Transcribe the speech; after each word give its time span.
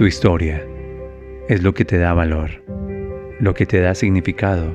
Tu 0.00 0.06
historia 0.06 0.66
es 1.50 1.62
lo 1.62 1.74
que 1.74 1.84
te 1.84 1.98
da 1.98 2.14
valor, 2.14 2.64
lo 3.38 3.52
que 3.52 3.66
te 3.66 3.82
da 3.82 3.94
significado, 3.94 4.74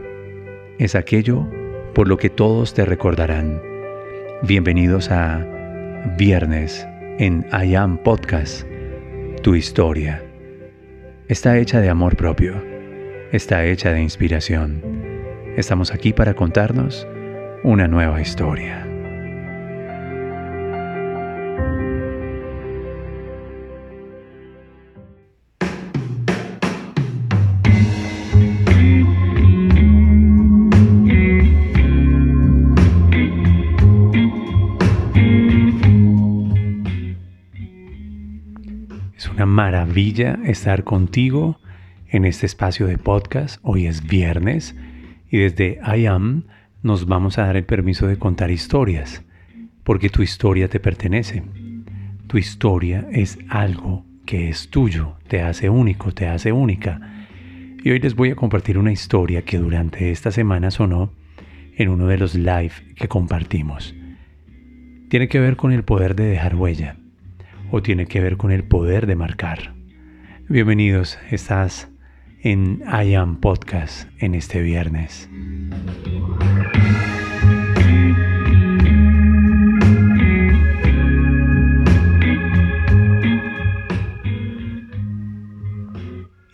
es 0.77 0.93
aquello 0.93 1.49
por 1.95 2.07
lo 2.07 2.17
que 2.17 2.29
todos 2.29 2.75
te 2.75 2.85
recordarán. 2.85 3.59
Bienvenidos 4.43 5.09
a 5.09 5.43
Viernes 6.15 6.85
en 7.17 7.43
I 7.51 7.73
Am 7.73 7.97
Podcast, 7.97 8.67
tu 9.41 9.55
historia. 9.55 10.23
Está 11.27 11.57
hecha 11.57 11.81
de 11.81 11.89
amor 11.89 12.15
propio, 12.17 12.63
está 13.31 13.65
hecha 13.65 13.93
de 13.93 14.03
inspiración. 14.03 14.79
Estamos 15.57 15.91
aquí 15.91 16.13
para 16.13 16.35
contarnos 16.35 17.07
una 17.63 17.87
nueva 17.87 18.21
historia. 18.21 18.84
Maravilla 39.55 40.37
estar 40.43 40.83
contigo 40.83 41.61
en 42.09 42.25
este 42.25 42.45
espacio 42.45 42.87
de 42.87 42.97
podcast. 42.97 43.57
Hoy 43.63 43.85
es 43.85 44.05
viernes 44.05 44.75
y 45.31 45.37
desde 45.37 45.79
I 45.95 46.07
Am 46.07 46.43
nos 46.83 47.05
vamos 47.05 47.37
a 47.37 47.45
dar 47.45 47.55
el 47.55 47.63
permiso 47.63 48.05
de 48.05 48.19
contar 48.19 48.51
historias, 48.51 49.23
porque 49.85 50.09
tu 50.09 50.21
historia 50.23 50.67
te 50.67 50.81
pertenece. 50.81 51.41
Tu 52.27 52.37
historia 52.37 53.07
es 53.13 53.39
algo 53.47 54.03
que 54.25 54.49
es 54.49 54.69
tuyo, 54.69 55.15
te 55.29 55.41
hace 55.41 55.69
único, 55.69 56.11
te 56.11 56.27
hace 56.27 56.51
única. 56.51 56.99
Y 57.81 57.91
hoy 57.91 57.99
les 57.99 58.13
voy 58.13 58.31
a 58.31 58.35
compartir 58.35 58.77
una 58.77 58.91
historia 58.91 59.43
que 59.43 59.57
durante 59.57 60.11
esta 60.11 60.31
semana 60.31 60.69
sonó 60.69 61.13
en 61.77 61.87
uno 61.87 62.07
de 62.07 62.17
los 62.17 62.35
live 62.35 62.73
que 62.97 63.07
compartimos. 63.07 63.95
Tiene 65.07 65.29
que 65.29 65.39
ver 65.39 65.55
con 65.55 65.71
el 65.71 65.85
poder 65.85 66.13
de 66.17 66.25
dejar 66.25 66.55
huella 66.55 66.97
o 67.71 67.81
tiene 67.81 68.05
que 68.05 68.21
ver 68.21 68.37
con 68.37 68.51
el 68.51 68.63
poder 68.63 69.07
de 69.07 69.15
marcar. 69.15 69.73
Bienvenidos, 70.47 71.17
estás 71.31 71.89
en 72.41 72.83
I 72.87 73.15
Am 73.15 73.39
Podcast 73.39 74.09
en 74.21 74.35
este 74.35 74.61
viernes. 74.61 75.29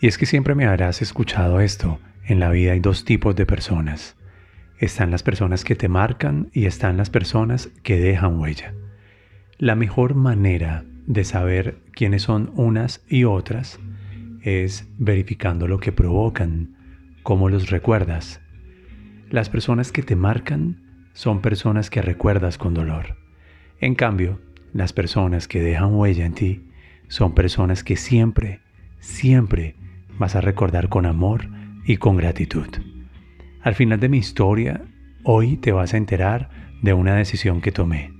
Y 0.00 0.08
es 0.08 0.18
que 0.18 0.26
siempre 0.26 0.54
me 0.54 0.66
habrás 0.66 1.00
escuchado 1.02 1.60
esto. 1.60 2.00
En 2.24 2.40
la 2.40 2.50
vida 2.50 2.72
hay 2.72 2.80
dos 2.80 3.04
tipos 3.04 3.36
de 3.36 3.46
personas. 3.46 4.16
Están 4.78 5.12
las 5.12 5.22
personas 5.22 5.64
que 5.64 5.76
te 5.76 5.88
marcan 5.88 6.50
y 6.52 6.66
están 6.66 6.96
las 6.96 7.10
personas 7.10 7.68
que 7.84 8.00
dejan 8.00 8.40
huella. 8.40 8.74
La 9.58 9.76
mejor 9.76 10.16
manera 10.16 10.84
de 11.06 11.24
saber 11.24 11.78
quiénes 11.92 12.22
son 12.22 12.50
unas 12.54 13.04
y 13.08 13.24
otras 13.24 13.80
es 14.42 14.88
verificando 14.98 15.68
lo 15.68 15.78
que 15.78 15.92
provocan, 15.92 16.74
cómo 17.22 17.48
los 17.48 17.70
recuerdas. 17.70 18.40
Las 19.30 19.48
personas 19.48 19.92
que 19.92 20.02
te 20.02 20.16
marcan 20.16 20.82
son 21.12 21.40
personas 21.40 21.90
que 21.90 22.02
recuerdas 22.02 22.58
con 22.58 22.74
dolor. 22.74 23.16
En 23.80 23.94
cambio, 23.94 24.40
las 24.72 24.92
personas 24.92 25.48
que 25.48 25.62
dejan 25.62 25.94
huella 25.94 26.26
en 26.26 26.34
ti 26.34 26.64
son 27.08 27.34
personas 27.34 27.84
que 27.84 27.96
siempre, 27.96 28.60
siempre 28.98 29.76
vas 30.18 30.34
a 30.34 30.40
recordar 30.40 30.88
con 30.88 31.06
amor 31.06 31.48
y 31.84 31.96
con 31.96 32.16
gratitud. 32.16 32.68
Al 33.62 33.74
final 33.74 34.00
de 34.00 34.08
mi 34.08 34.18
historia, 34.18 34.82
hoy 35.24 35.56
te 35.56 35.72
vas 35.72 35.94
a 35.94 35.98
enterar 35.98 36.50
de 36.82 36.94
una 36.94 37.14
decisión 37.14 37.60
que 37.60 37.70
tomé. 37.70 38.12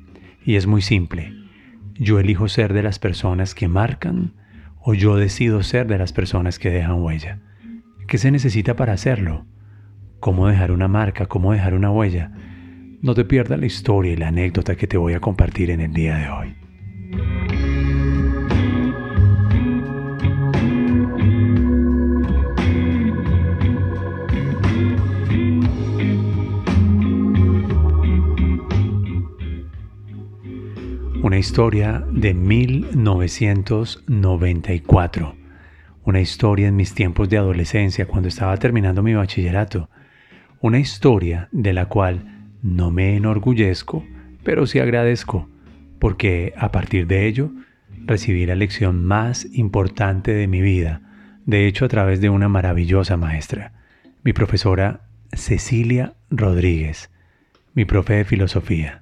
Y 0.45 0.57
es 0.57 0.67
muy 0.67 0.83
simple 0.83 1.42
yo 1.95 2.19
elijo 2.19 2.49
ser 2.49 2.73
de 2.73 2.83
las 2.83 2.99
personas 2.99 3.55
que 3.55 3.69
marcan 3.69 4.35
o 4.81 4.95
yo 4.95 5.17
decido 5.17 5.63
ser 5.63 5.87
de 5.87 5.99
las 5.99 6.13
personas 6.13 6.59
que 6.59 6.71
dejan 6.71 7.03
huella. 7.03 7.41
¿Qué 8.09 8.19
se 8.19 8.31
necesita 8.31 8.75
para 8.77 8.93
hacerlo? 8.93 9.47
¿Cómo 10.21 10.49
dejar 10.49 10.73
una 10.73 10.89
marca? 10.89 11.27
¿Cómo 11.27 11.53
dejar 11.53 11.75
una 11.75 11.91
huella? 11.91 12.33
No 13.01 13.15
te 13.15 13.25
pierdas 13.25 13.59
la 13.59 13.67
historia 13.67 14.13
y 14.13 14.17
la 14.17 14.29
anécdota 14.29 14.77
que 14.77 14.87
te 14.87 14.97
voy 14.97 15.15
a 15.15 15.21
compartir 15.21 15.71
en 15.71 15.81
el 15.81 15.93
día 15.93 16.17
de 16.17 16.29
hoy. 16.29 17.42
Una 31.33 31.39
historia 31.39 32.05
de 32.11 32.35
1994. 32.35 35.35
Una 36.05 36.21
historia 36.21 36.69
en 36.69 36.77
mis 36.77 36.95
tiempos 36.95 37.31
de 37.31 37.39
adolescencia 37.39 38.07
cuando 38.07 38.29
estaba 38.29 38.55
terminando 38.59 39.03
mi 39.03 39.15
bachillerato. 39.15 39.89
Una 40.61 40.79
historia 40.79 41.49
de 41.51 41.73
la 41.73 41.87
cual 41.87 42.51
no 42.61 42.91
me 42.91 43.17
enorgullezco, 43.17 44.05
pero 44.45 44.67
sí 44.67 44.79
agradezco, 44.79 45.49
porque 45.99 46.53
a 46.59 46.71
partir 46.71 47.07
de 47.07 47.27
ello 47.27 47.51
recibí 48.05 48.45
la 48.45 48.55
lección 48.55 49.03
más 49.03 49.47
importante 49.55 50.35
de 50.35 50.47
mi 50.47 50.61
vida, 50.61 51.01
de 51.47 51.67
hecho 51.67 51.87
a 51.87 51.89
través 51.89 52.21
de 52.21 52.29
una 52.29 52.51
maravillosa 52.51 53.17
maestra, 53.17 53.73
mi 54.23 54.35
profesora 54.35 55.07
Cecilia 55.33 56.13
Rodríguez, 56.29 57.11
mi 57.73 57.87
profe 57.87 58.17
de 58.17 58.27
filosofía. 58.27 59.02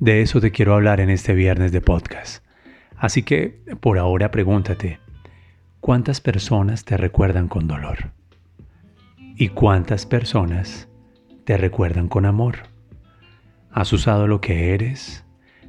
De 0.00 0.22
eso 0.22 0.40
te 0.40 0.52
quiero 0.52 0.74
hablar 0.74 1.00
en 1.00 1.10
este 1.10 1.34
viernes 1.34 1.72
de 1.72 1.80
podcast. 1.80 2.44
Así 2.96 3.24
que 3.24 3.60
por 3.80 3.98
ahora 3.98 4.30
pregúntate, 4.30 5.00
¿cuántas 5.80 6.20
personas 6.20 6.84
te 6.84 6.96
recuerdan 6.96 7.48
con 7.48 7.66
dolor? 7.66 8.12
¿Y 9.34 9.48
cuántas 9.48 10.06
personas 10.06 10.88
te 11.44 11.56
recuerdan 11.56 12.06
con 12.06 12.26
amor? 12.26 12.58
¿Has 13.72 13.92
usado 13.92 14.28
lo 14.28 14.40
que 14.40 14.72
eres? 14.72 15.24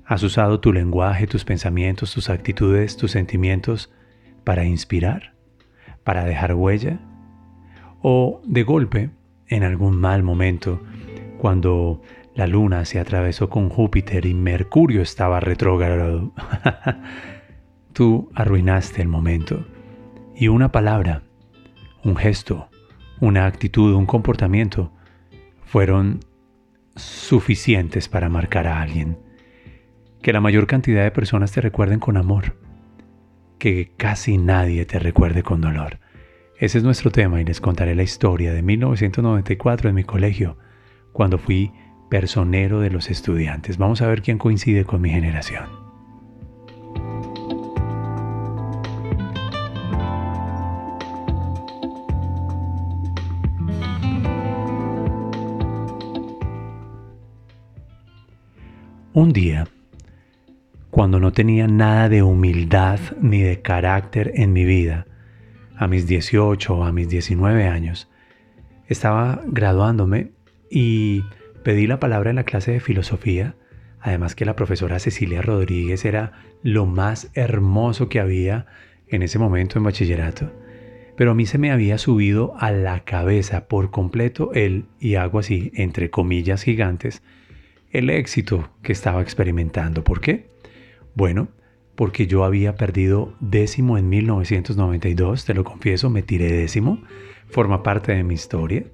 ¿Has 0.06 0.22
usado 0.22 0.60
tu 0.60 0.74
lenguaje, 0.74 1.26
tus 1.26 1.44
pensamientos, 1.44 2.14
tus 2.14 2.30
actitudes, 2.30 2.98
tus 2.98 3.10
sentimientos 3.10 3.92
para 4.44 4.64
inspirar? 4.64 5.34
¿Para 6.04 6.26
dejar 6.26 6.54
huella? 6.54 7.00
¿O 8.04 8.44
de 8.46 8.62
golpe, 8.62 9.10
en 9.48 9.64
algún 9.64 10.00
mal 10.00 10.22
momento, 10.22 10.84
cuando 11.40 12.04
la 12.40 12.48
luna 12.48 12.86
se 12.86 13.02
atravesó 13.02 13.50
con 13.50 13.68
Júpiter 13.68 14.26
y 14.26 14.34
Mercurio 14.34 15.02
estaba 15.02 15.42
retrógrado. 15.42 16.32
Tú 17.94 18.32
arruinaste 18.34 19.02
el 19.02 19.10
momento. 19.10 19.68
Y 20.38 20.48
una 20.48 20.72
palabra, 20.72 21.24
un 22.02 22.16
gesto, 22.16 22.70
una 23.20 23.46
actitud, 23.46 23.94
un 23.94 24.06
comportamiento 24.06 24.94
fueron 25.66 26.22
suficientes 26.96 28.08
para 28.08 28.30
marcar 28.30 28.68
a 28.68 28.82
alguien. 28.82 29.20
Que 30.22 30.32
la 30.32 30.40
mayor 30.40 30.66
cantidad 30.66 31.04
de 31.04 31.12
personas 31.12 31.52
te 31.52 31.60
recuerden 31.60 32.00
con 32.00 32.16
amor. 32.16 32.56
Que 33.58 33.92
casi 33.98 34.38
nadie 34.38 34.86
te 34.86 34.98
recuerde 34.98 35.44
con 35.44 35.60
dolor. 35.60 36.00
Ese 36.58 36.78
es 36.78 36.86
nuestro 36.86 37.12
tema 37.12 37.42
y 37.42 37.44
les 37.44 37.60
contaré 37.60 37.96
la 37.96 38.04
historia 38.04 38.54
de 38.54 38.62
1994 38.62 39.90
en 39.90 39.96
mi 39.96 40.06
colegio, 40.06 40.58
cuando 41.12 41.38
fui 41.38 41.74
personero 42.10 42.80
de 42.80 42.90
los 42.90 43.10
estudiantes. 43.10 43.78
Vamos 43.78 44.02
a 44.02 44.08
ver 44.08 44.22
quién 44.22 44.38
coincide 44.38 44.86
con 44.86 45.02
mi 45.02 45.10
generación. 45.10 45.66
Un 59.14 59.34
día, 59.34 59.68
cuando 60.92 61.20
no 61.20 61.34
tenía 61.34 61.68
nada 61.68 62.10
de 62.10 62.24
humildad 62.24 63.00
ni 63.22 63.42
de 63.42 63.62
carácter 63.62 64.32
en 64.36 64.54
mi 64.54 64.66
vida, 64.66 65.08
a 65.76 65.88
mis 65.88 66.08
18 66.08 66.76
o 66.76 66.84
a 66.84 66.92
mis 66.92 67.10
19 67.10 67.68
años, 67.68 68.10
estaba 68.88 69.42
graduándome 69.46 70.32
y 70.70 71.24
Pedí 71.70 71.86
la 71.86 72.00
palabra 72.00 72.32
en 72.32 72.38
la 72.38 72.46
clase 72.46 72.72
de 72.72 72.80
filosofía, 72.80 73.54
además 74.00 74.34
que 74.34 74.44
la 74.44 74.56
profesora 74.56 74.98
Cecilia 74.98 75.44
Rodríguez 75.44 76.04
era 76.04 76.32
lo 76.64 76.88
más 76.88 77.30
hermoso 77.36 78.10
que 78.10 78.20
había 78.20 78.66
en 79.08 79.22
ese 79.22 79.38
momento 79.38 79.78
en 79.78 79.84
bachillerato. 79.84 80.52
Pero 81.16 81.30
a 81.30 81.36
mí 81.36 81.46
se 81.46 81.60
me 81.60 81.70
había 81.70 82.00
subido 82.00 82.56
a 82.58 82.72
la 82.72 83.02
cabeza 83.02 83.68
por 83.68 83.92
completo 83.92 84.52
el, 84.56 84.86
y 85.00 85.14
hago 85.14 85.38
así, 85.38 85.72
entre 85.76 86.10
comillas 86.10 86.64
gigantes, 86.64 87.22
el 87.92 88.10
éxito 88.10 88.72
que 88.82 88.92
estaba 88.92 89.22
experimentando. 89.22 90.04
¿Por 90.04 90.22
qué? 90.22 90.50
Bueno, 91.14 91.50
porque 91.94 92.26
yo 92.26 92.46
había 92.46 92.78
perdido 92.78 93.36
décimo 93.42 94.00
en 94.00 94.10
1992, 94.10 95.46
te 95.46 95.54
lo 95.54 95.64
confieso, 95.64 96.10
me 96.10 96.24
tiré 96.24 96.52
décimo, 96.52 97.04
forma 97.48 97.84
parte 97.84 98.12
de 98.12 98.24
mi 98.24 98.34
historia. 98.34 98.86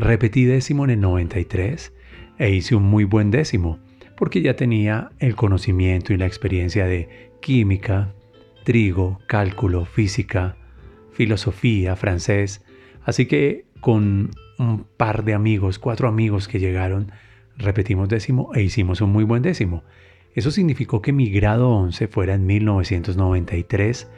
Repetí 0.00 0.46
décimo 0.46 0.84
en 0.84 0.90
el 0.90 1.00
93 1.02 1.92
e 2.38 2.50
hice 2.50 2.74
un 2.74 2.84
muy 2.84 3.04
buen 3.04 3.30
décimo, 3.30 3.78
porque 4.16 4.40
ya 4.40 4.56
tenía 4.56 5.10
el 5.18 5.36
conocimiento 5.36 6.14
y 6.14 6.16
la 6.16 6.24
experiencia 6.24 6.86
de 6.86 7.28
química, 7.42 8.14
trigo, 8.64 9.20
cálculo, 9.26 9.84
física, 9.84 10.56
filosofía, 11.12 11.96
francés. 11.96 12.64
Así 13.04 13.26
que 13.26 13.66
con 13.82 14.30
un 14.58 14.86
par 14.96 15.22
de 15.22 15.34
amigos, 15.34 15.78
cuatro 15.78 16.08
amigos 16.08 16.48
que 16.48 16.60
llegaron, 16.60 17.12
repetimos 17.58 18.08
décimo 18.08 18.54
e 18.54 18.62
hicimos 18.62 19.02
un 19.02 19.12
muy 19.12 19.24
buen 19.24 19.42
décimo. 19.42 19.84
Eso 20.34 20.50
significó 20.50 21.02
que 21.02 21.12
mi 21.12 21.28
grado 21.28 21.68
11 21.68 22.08
fuera 22.08 22.32
en 22.32 22.46
1993, 22.46 24.10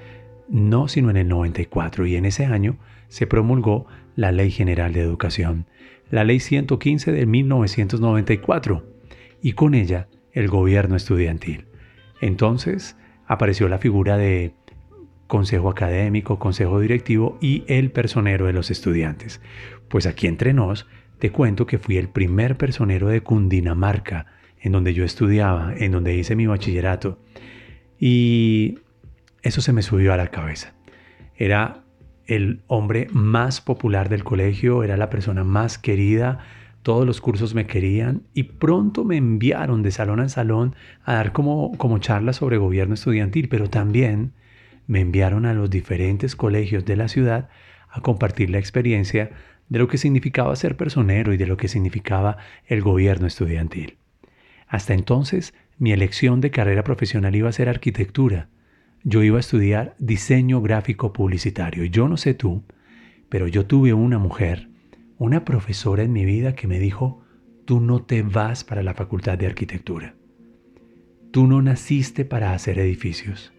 no 0.49 0.87
sino 0.87 1.11
en 1.11 1.17
el 1.17 1.27
94, 1.27 2.07
y 2.07 2.15
en 2.15 2.25
ese 2.25 2.47
año 2.47 2.77
se 3.09 3.27
promulgó 3.27 3.89
la 4.17 4.33
Ley 4.33 4.51
General 4.51 4.93
de 4.93 5.01
Educación, 5.01 5.67
la 6.11 6.25
Ley 6.25 6.41
115 6.41 7.13
de 7.13 7.27
1994, 7.27 8.85
y 9.43 9.53
con 9.53 9.75
ella 9.75 10.09
el 10.33 10.49
gobierno 10.49 10.97
estudiantil. 10.97 11.67
Entonces 12.21 12.97
apareció 13.27 13.69
la 13.69 13.79
figura 13.79 14.17
de 14.17 14.55
consejo 15.27 15.71
académico, 15.71 16.39
consejo 16.39 16.79
directivo 16.81 17.39
y 17.41 17.65
el 17.67 17.91
personero 17.91 18.47
de 18.47 18.53
los 18.53 18.71
estudiantes. 18.71 19.41
Pues 19.89 20.07
aquí 20.07 20.27
entre 20.27 20.53
nos, 20.53 20.87
te 21.19 21.31
cuento 21.31 21.67
que 21.67 21.79
fui 21.79 21.97
el 21.97 22.09
primer 22.09 22.57
personero 22.57 23.09
de 23.09 23.23
Cundinamarca, 23.23 24.27
en 24.61 24.73
donde 24.73 24.95
yo 24.95 25.05
estudiaba, 25.05 25.75
en 25.77 25.93
donde 25.93 26.15
hice 26.15 26.37
mi 26.37 26.47
bachillerato. 26.47 27.19
Y 27.99 28.79
eso 29.43 29.61
se 29.61 29.73
me 29.73 29.83
subió 29.83 30.13
a 30.13 30.17
la 30.17 30.29
cabeza. 30.29 30.75
Era 31.37 31.82
el 32.27 32.61
hombre 32.67 33.09
más 33.13 33.61
popular 33.61 34.09
del 34.09 34.25
colegio, 34.25 34.85
era 34.85 34.97
la 34.97 35.11
persona 35.11 35.45
más 35.45 35.79
querida, 35.79 36.41
todos 36.83 37.07
los 37.07 37.21
cursos 37.21 37.55
me 37.55 37.67
querían 37.67 38.23
y 38.35 38.45
pronto 38.45 39.05
me 39.05 39.17
enviaron 39.17 39.83
de 39.83 39.93
salón 39.93 40.21
en 40.21 40.29
salón 40.29 40.75
a 41.05 41.15
dar 41.15 41.33
como, 41.33 41.73
como 41.79 41.99
charlas 41.99 42.37
sobre 42.37 42.59
gobierno 42.59 42.95
estudiantil, 42.95 43.49
pero 43.49 43.71
también 43.71 44.33
me 44.87 45.01
enviaron 45.01 45.47
a 45.47 45.55
los 45.55 45.71
diferentes 45.71 46.35
colegios 46.35 46.85
de 46.85 46.97
la 46.97 47.09
ciudad 47.09 47.49
a 47.89 48.01
compartir 48.01 48.51
la 48.51 48.59
experiencia 48.59 49.31
de 49.69 49.79
lo 49.79 49.89
que 49.89 49.99
significaba 49.99 50.55
ser 50.57 50.77
personero 50.77 51.33
y 51.33 51.37
de 51.37 51.47
lo 51.47 51.57
que 51.57 51.69
significaba 51.69 52.37
el 52.67 52.83
gobierno 52.83 53.27
estudiantil. 53.27 53.97
Hasta 54.67 54.95
entonces, 54.95 55.55
mi 55.79 55.93
elección 55.93 56.41
de 56.41 56.51
carrera 56.51 56.83
profesional 56.83 57.35
iba 57.37 57.49
a 57.49 57.53
ser 57.53 57.69
arquitectura. 57.69 58.49
Yo 59.05 59.23
iba 59.23 59.39
a 59.39 59.41
estudiar 59.41 59.97
diseño 59.99 60.63
gráfico 60.63 61.13
publicitario. 61.13 61.85
Yo 61.85 62.09
no 62.09 62.17
sé 62.17 62.35
tú, 62.35 62.63
pero 63.29 63.49
yo 63.49 63.67
tuve 63.67 63.93
una 63.93 64.19
mujer, 64.19 64.69
una 65.19 65.45
profesora 65.45 66.05
en 66.05 66.13
mi 66.13 66.25
vida 66.25 66.55
que 66.55 66.69
me 66.69 66.79
dijo, 66.79 67.25
tú 67.65 67.81
no 67.81 68.03
te 68.03 68.23
vas 68.23 68.63
para 68.63 68.83
la 68.83 68.95
facultad 68.95 69.39
de 69.39 69.47
arquitectura. 69.47 70.15
Tú 71.33 71.47
no 71.47 71.63
naciste 71.63 72.25
para 72.25 72.53
hacer 72.53 72.79
edificios. 72.79 73.53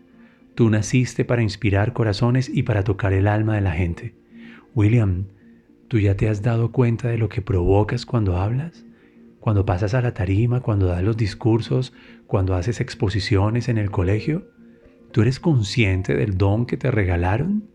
Tú 0.56 0.70
naciste 0.70 1.26
para 1.26 1.42
inspirar 1.42 1.92
corazones 1.92 2.48
y 2.48 2.64
para 2.64 2.84
tocar 2.84 3.12
el 3.12 3.28
alma 3.28 3.56
de 3.56 3.62
la 3.62 3.72
gente. 3.72 4.16
William, 4.76 5.26
¿tú 5.90 6.00
ya 6.00 6.16
te 6.16 6.30
has 6.30 6.42
dado 6.42 6.72
cuenta 6.72 7.10
de 7.10 7.18
lo 7.18 7.28
que 7.28 7.42
provocas 7.42 8.06
cuando 8.06 8.38
hablas? 8.38 8.86
cuando 9.44 9.66
pasas 9.66 9.94
a 9.94 10.02
la 10.02 10.14
tarima, 10.14 10.62
cuando 10.62 10.86
das 10.86 11.04
los 11.04 11.18
discursos, 11.18 11.92
cuando 12.28 12.56
haces 12.56 12.80
exposiciones 12.80 13.68
en 13.68 13.78
el 13.78 13.92
colegio? 13.92 14.53
¿Tú 15.14 15.22
eres 15.22 15.40
consciente 15.40 16.16
del 16.16 16.40
don 16.40 16.66
que 16.66 16.76
te 16.76 16.90
regalaron? 16.90 17.70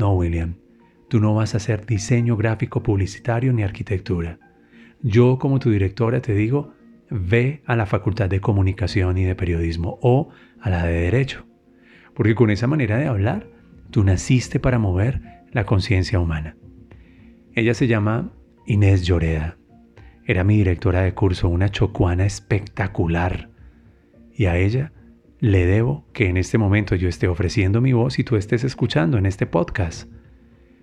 No, 0.00 0.14
William, 0.14 0.56
tú 1.08 1.20
no 1.20 1.32
vas 1.32 1.54
a 1.54 1.58
hacer 1.58 1.86
diseño 1.86 2.36
gráfico 2.36 2.82
publicitario 2.82 3.52
ni 3.52 3.62
arquitectura. 3.62 4.40
Yo 5.00 5.38
como 5.38 5.60
tu 5.60 5.70
directora 5.70 6.20
te 6.20 6.34
digo, 6.34 6.72
ve 7.08 7.62
a 7.66 7.76
la 7.76 7.86
Facultad 7.86 8.28
de 8.28 8.40
Comunicación 8.40 9.16
y 9.16 9.22
de 9.22 9.36
Periodismo 9.36 10.00
o 10.02 10.30
a 10.60 10.68
la 10.68 10.84
de 10.84 11.02
Derecho. 11.02 11.46
Porque 12.14 12.34
con 12.34 12.50
esa 12.50 12.66
manera 12.66 12.98
de 12.98 13.06
hablar, 13.06 13.46
tú 13.92 14.02
naciste 14.02 14.58
para 14.58 14.80
mover 14.80 15.22
la 15.52 15.66
conciencia 15.66 16.18
humana. 16.18 16.56
Ella 17.54 17.74
se 17.74 17.86
llama 17.86 18.32
Inés 18.66 19.06
Lloreda. 19.06 19.56
Era 20.24 20.42
mi 20.42 20.56
directora 20.56 21.02
de 21.02 21.14
curso, 21.14 21.48
una 21.48 21.68
chocuana 21.68 22.26
espectacular. 22.26 23.50
Y 24.34 24.46
a 24.46 24.56
ella 24.56 24.92
le 25.40 25.66
debo 25.66 26.04
que 26.12 26.28
en 26.28 26.36
este 26.36 26.58
momento 26.58 26.94
yo 26.94 27.08
esté 27.08 27.28
ofreciendo 27.28 27.80
mi 27.80 27.92
voz 27.92 28.18
y 28.18 28.24
tú 28.24 28.36
estés 28.36 28.64
escuchando 28.64 29.18
en 29.18 29.26
este 29.26 29.46
podcast. 29.46 30.10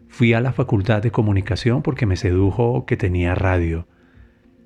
Fui 0.08 0.34
a 0.34 0.42
la 0.42 0.54
facultad 0.54 1.02
de 1.02 1.12
comunicación 1.12 1.82
porque 1.82 2.06
me 2.06 2.16
sedujo 2.16 2.86
que 2.86 2.98
tenía 2.98 3.36
radio 3.36 3.88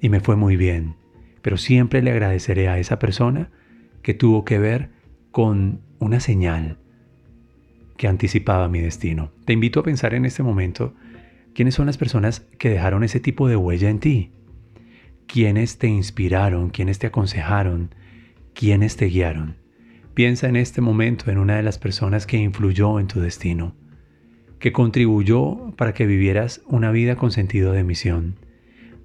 y 0.01 0.09
me 0.09 0.19
fue 0.19 0.35
muy 0.35 0.57
bien, 0.57 0.95
pero 1.41 1.57
siempre 1.57 2.01
le 2.01 2.11
agradeceré 2.11 2.67
a 2.67 2.79
esa 2.79 2.99
persona 2.99 3.49
que 4.01 4.13
tuvo 4.13 4.45
que 4.45 4.59
ver 4.59 4.89
con 5.31 5.81
una 5.99 6.19
señal 6.19 6.79
que 7.97 8.07
anticipaba 8.07 8.67
mi 8.67 8.79
destino. 8.79 9.31
Te 9.45 9.53
invito 9.53 9.79
a 9.79 9.83
pensar 9.83 10.13
en 10.13 10.25
este 10.25 10.43
momento 10.43 10.93
quiénes 11.53 11.75
son 11.75 11.85
las 11.85 11.97
personas 11.97 12.41
que 12.59 12.69
dejaron 12.69 13.03
ese 13.03 13.19
tipo 13.19 13.47
de 13.47 13.55
huella 13.55 13.89
en 13.89 13.99
ti 13.99 14.31
quiénes 15.27 15.77
te 15.77 15.87
inspiraron, 15.87 16.69
quiénes 16.69 16.99
te 16.99 17.07
aconsejaron, 17.07 17.93
quiénes 18.53 18.95
te 18.95 19.05
guiaron. 19.05 19.57
Piensa 20.17 20.49
en 20.49 20.55
este 20.55 20.81
momento 20.81 21.29
en 21.29 21.37
una 21.37 21.57
de 21.57 21.61
las 21.61 21.77
personas 21.77 22.25
que 22.25 22.37
influyó 22.37 22.99
en 22.99 23.05
tu 23.05 23.19
destino, 23.19 23.75
que 24.57 24.71
contribuyó 24.71 25.75
para 25.77 25.93
que 25.93 26.07
vivieras 26.07 26.63
una 26.65 26.89
vida 26.89 27.15
con 27.17 27.29
sentido 27.29 27.71
de 27.71 27.83
misión. 27.83 28.39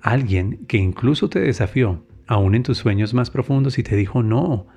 Alguien 0.00 0.64
que 0.68 0.78
incluso 0.78 1.28
te 1.28 1.38
desafió, 1.38 2.06
aún 2.26 2.54
en 2.54 2.62
tus 2.62 2.78
sueños 2.78 3.12
más 3.12 3.28
profundos, 3.28 3.78
y 3.78 3.82
te 3.82 3.94
dijo, 3.94 4.22
no, 4.22 4.68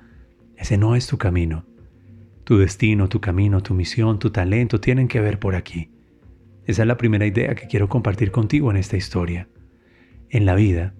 ese 0.58 0.76
no 0.76 0.94
es 0.94 1.06
tu 1.06 1.16
camino. 1.16 1.64
Tu 2.44 2.58
destino, 2.58 3.08
tu 3.08 3.18
camino, 3.22 3.62
tu 3.62 3.72
misión, 3.72 4.18
tu 4.18 4.28
talento 4.28 4.78
tienen 4.78 5.08
que 5.08 5.22
ver 5.22 5.38
por 5.38 5.54
aquí. 5.54 5.88
Esa 6.66 6.82
es 6.82 6.86
la 6.86 6.98
primera 6.98 7.24
idea 7.24 7.54
que 7.54 7.66
quiero 7.66 7.88
compartir 7.88 8.30
contigo 8.30 8.70
en 8.70 8.76
esta 8.76 8.98
historia. 8.98 9.48
En 10.28 10.44
la 10.44 10.54
vida, 10.54 10.92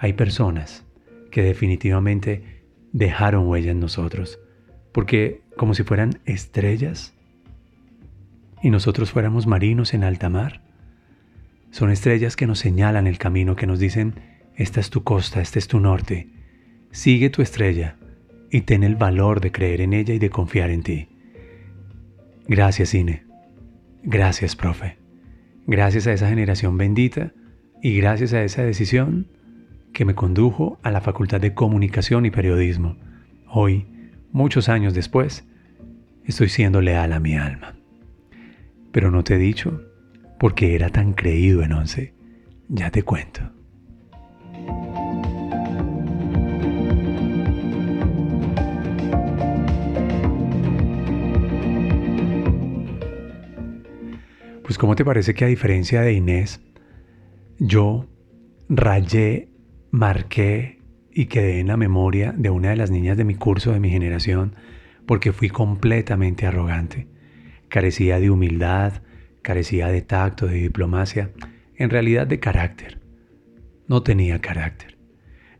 hay 0.00 0.14
personas 0.14 0.84
que 1.30 1.44
definitivamente 1.44 2.64
dejaron 2.90 3.46
huella 3.46 3.70
en 3.70 3.78
nosotros, 3.78 4.40
porque 4.92 5.40
como 5.56 5.74
si 5.74 5.82
fueran 5.82 6.20
estrellas 6.24 7.14
y 8.62 8.70
nosotros 8.70 9.10
fuéramos 9.10 9.46
marinos 9.46 9.94
en 9.94 10.04
alta 10.04 10.28
mar, 10.28 10.60
son 11.70 11.90
estrellas 11.90 12.36
que 12.36 12.46
nos 12.46 12.58
señalan 12.58 13.06
el 13.06 13.18
camino, 13.18 13.56
que 13.56 13.66
nos 13.66 13.78
dicen, 13.78 14.14
esta 14.56 14.80
es 14.80 14.90
tu 14.90 15.02
costa, 15.02 15.40
este 15.40 15.58
es 15.58 15.68
tu 15.68 15.80
norte, 15.80 16.28
sigue 16.90 17.30
tu 17.30 17.42
estrella 17.42 17.96
y 18.50 18.60
ten 18.62 18.84
el 18.84 18.96
valor 18.96 19.40
de 19.40 19.50
creer 19.50 19.80
en 19.80 19.94
ella 19.94 20.14
y 20.14 20.18
de 20.18 20.30
confiar 20.30 20.70
en 20.70 20.82
ti. 20.82 21.08
Gracias, 22.46 22.92
Ine. 22.92 23.24
Gracias, 24.02 24.56
profe. 24.56 24.98
Gracias 25.66 26.06
a 26.06 26.12
esa 26.12 26.28
generación 26.28 26.76
bendita 26.76 27.32
y 27.82 27.96
gracias 27.96 28.32
a 28.32 28.44
esa 28.44 28.62
decisión 28.62 29.28
que 29.92 30.04
me 30.04 30.14
condujo 30.14 30.78
a 30.82 30.90
la 30.90 31.00
Facultad 31.00 31.40
de 31.40 31.54
Comunicación 31.54 32.26
y 32.26 32.30
Periodismo. 32.30 32.96
Hoy, 33.48 33.86
muchos 34.32 34.68
años 34.68 34.94
después, 34.94 35.46
estoy 36.24 36.48
siendo 36.48 36.80
leal 36.80 37.12
a 37.12 37.20
mi 37.20 37.36
alma. 37.36 37.76
Pero 38.90 39.10
no 39.10 39.22
te 39.22 39.34
he 39.34 39.38
dicho 39.38 39.82
por 40.38 40.54
qué 40.54 40.74
era 40.74 40.90
tan 40.90 41.12
creído 41.12 41.62
en 41.62 41.72
once. 41.72 42.14
Ya 42.68 42.90
te 42.90 43.02
cuento. 43.02 43.40
Pues 54.62 54.78
¿cómo 54.78 54.96
te 54.96 55.04
parece 55.04 55.34
que 55.34 55.44
a 55.44 55.48
diferencia 55.48 56.00
de 56.00 56.14
Inés, 56.14 56.60
yo 57.58 58.08
rayé 58.68 59.50
marqué 59.90 60.81
y 61.14 61.26
quedé 61.26 61.60
en 61.60 61.68
la 61.68 61.76
memoria 61.76 62.32
de 62.32 62.50
una 62.50 62.70
de 62.70 62.76
las 62.76 62.90
niñas 62.90 63.16
de 63.16 63.24
mi 63.24 63.34
curso, 63.34 63.72
de 63.72 63.80
mi 63.80 63.90
generación, 63.90 64.54
porque 65.06 65.32
fui 65.32 65.48
completamente 65.48 66.46
arrogante. 66.46 67.06
Carecía 67.68 68.18
de 68.20 68.30
humildad, 68.30 69.02
carecía 69.42 69.88
de 69.88 70.02
tacto, 70.02 70.46
de 70.46 70.54
diplomacia, 70.54 71.30
en 71.76 71.90
realidad 71.90 72.26
de 72.26 72.40
carácter. 72.40 73.00
No 73.88 74.02
tenía 74.02 74.40
carácter. 74.40 74.96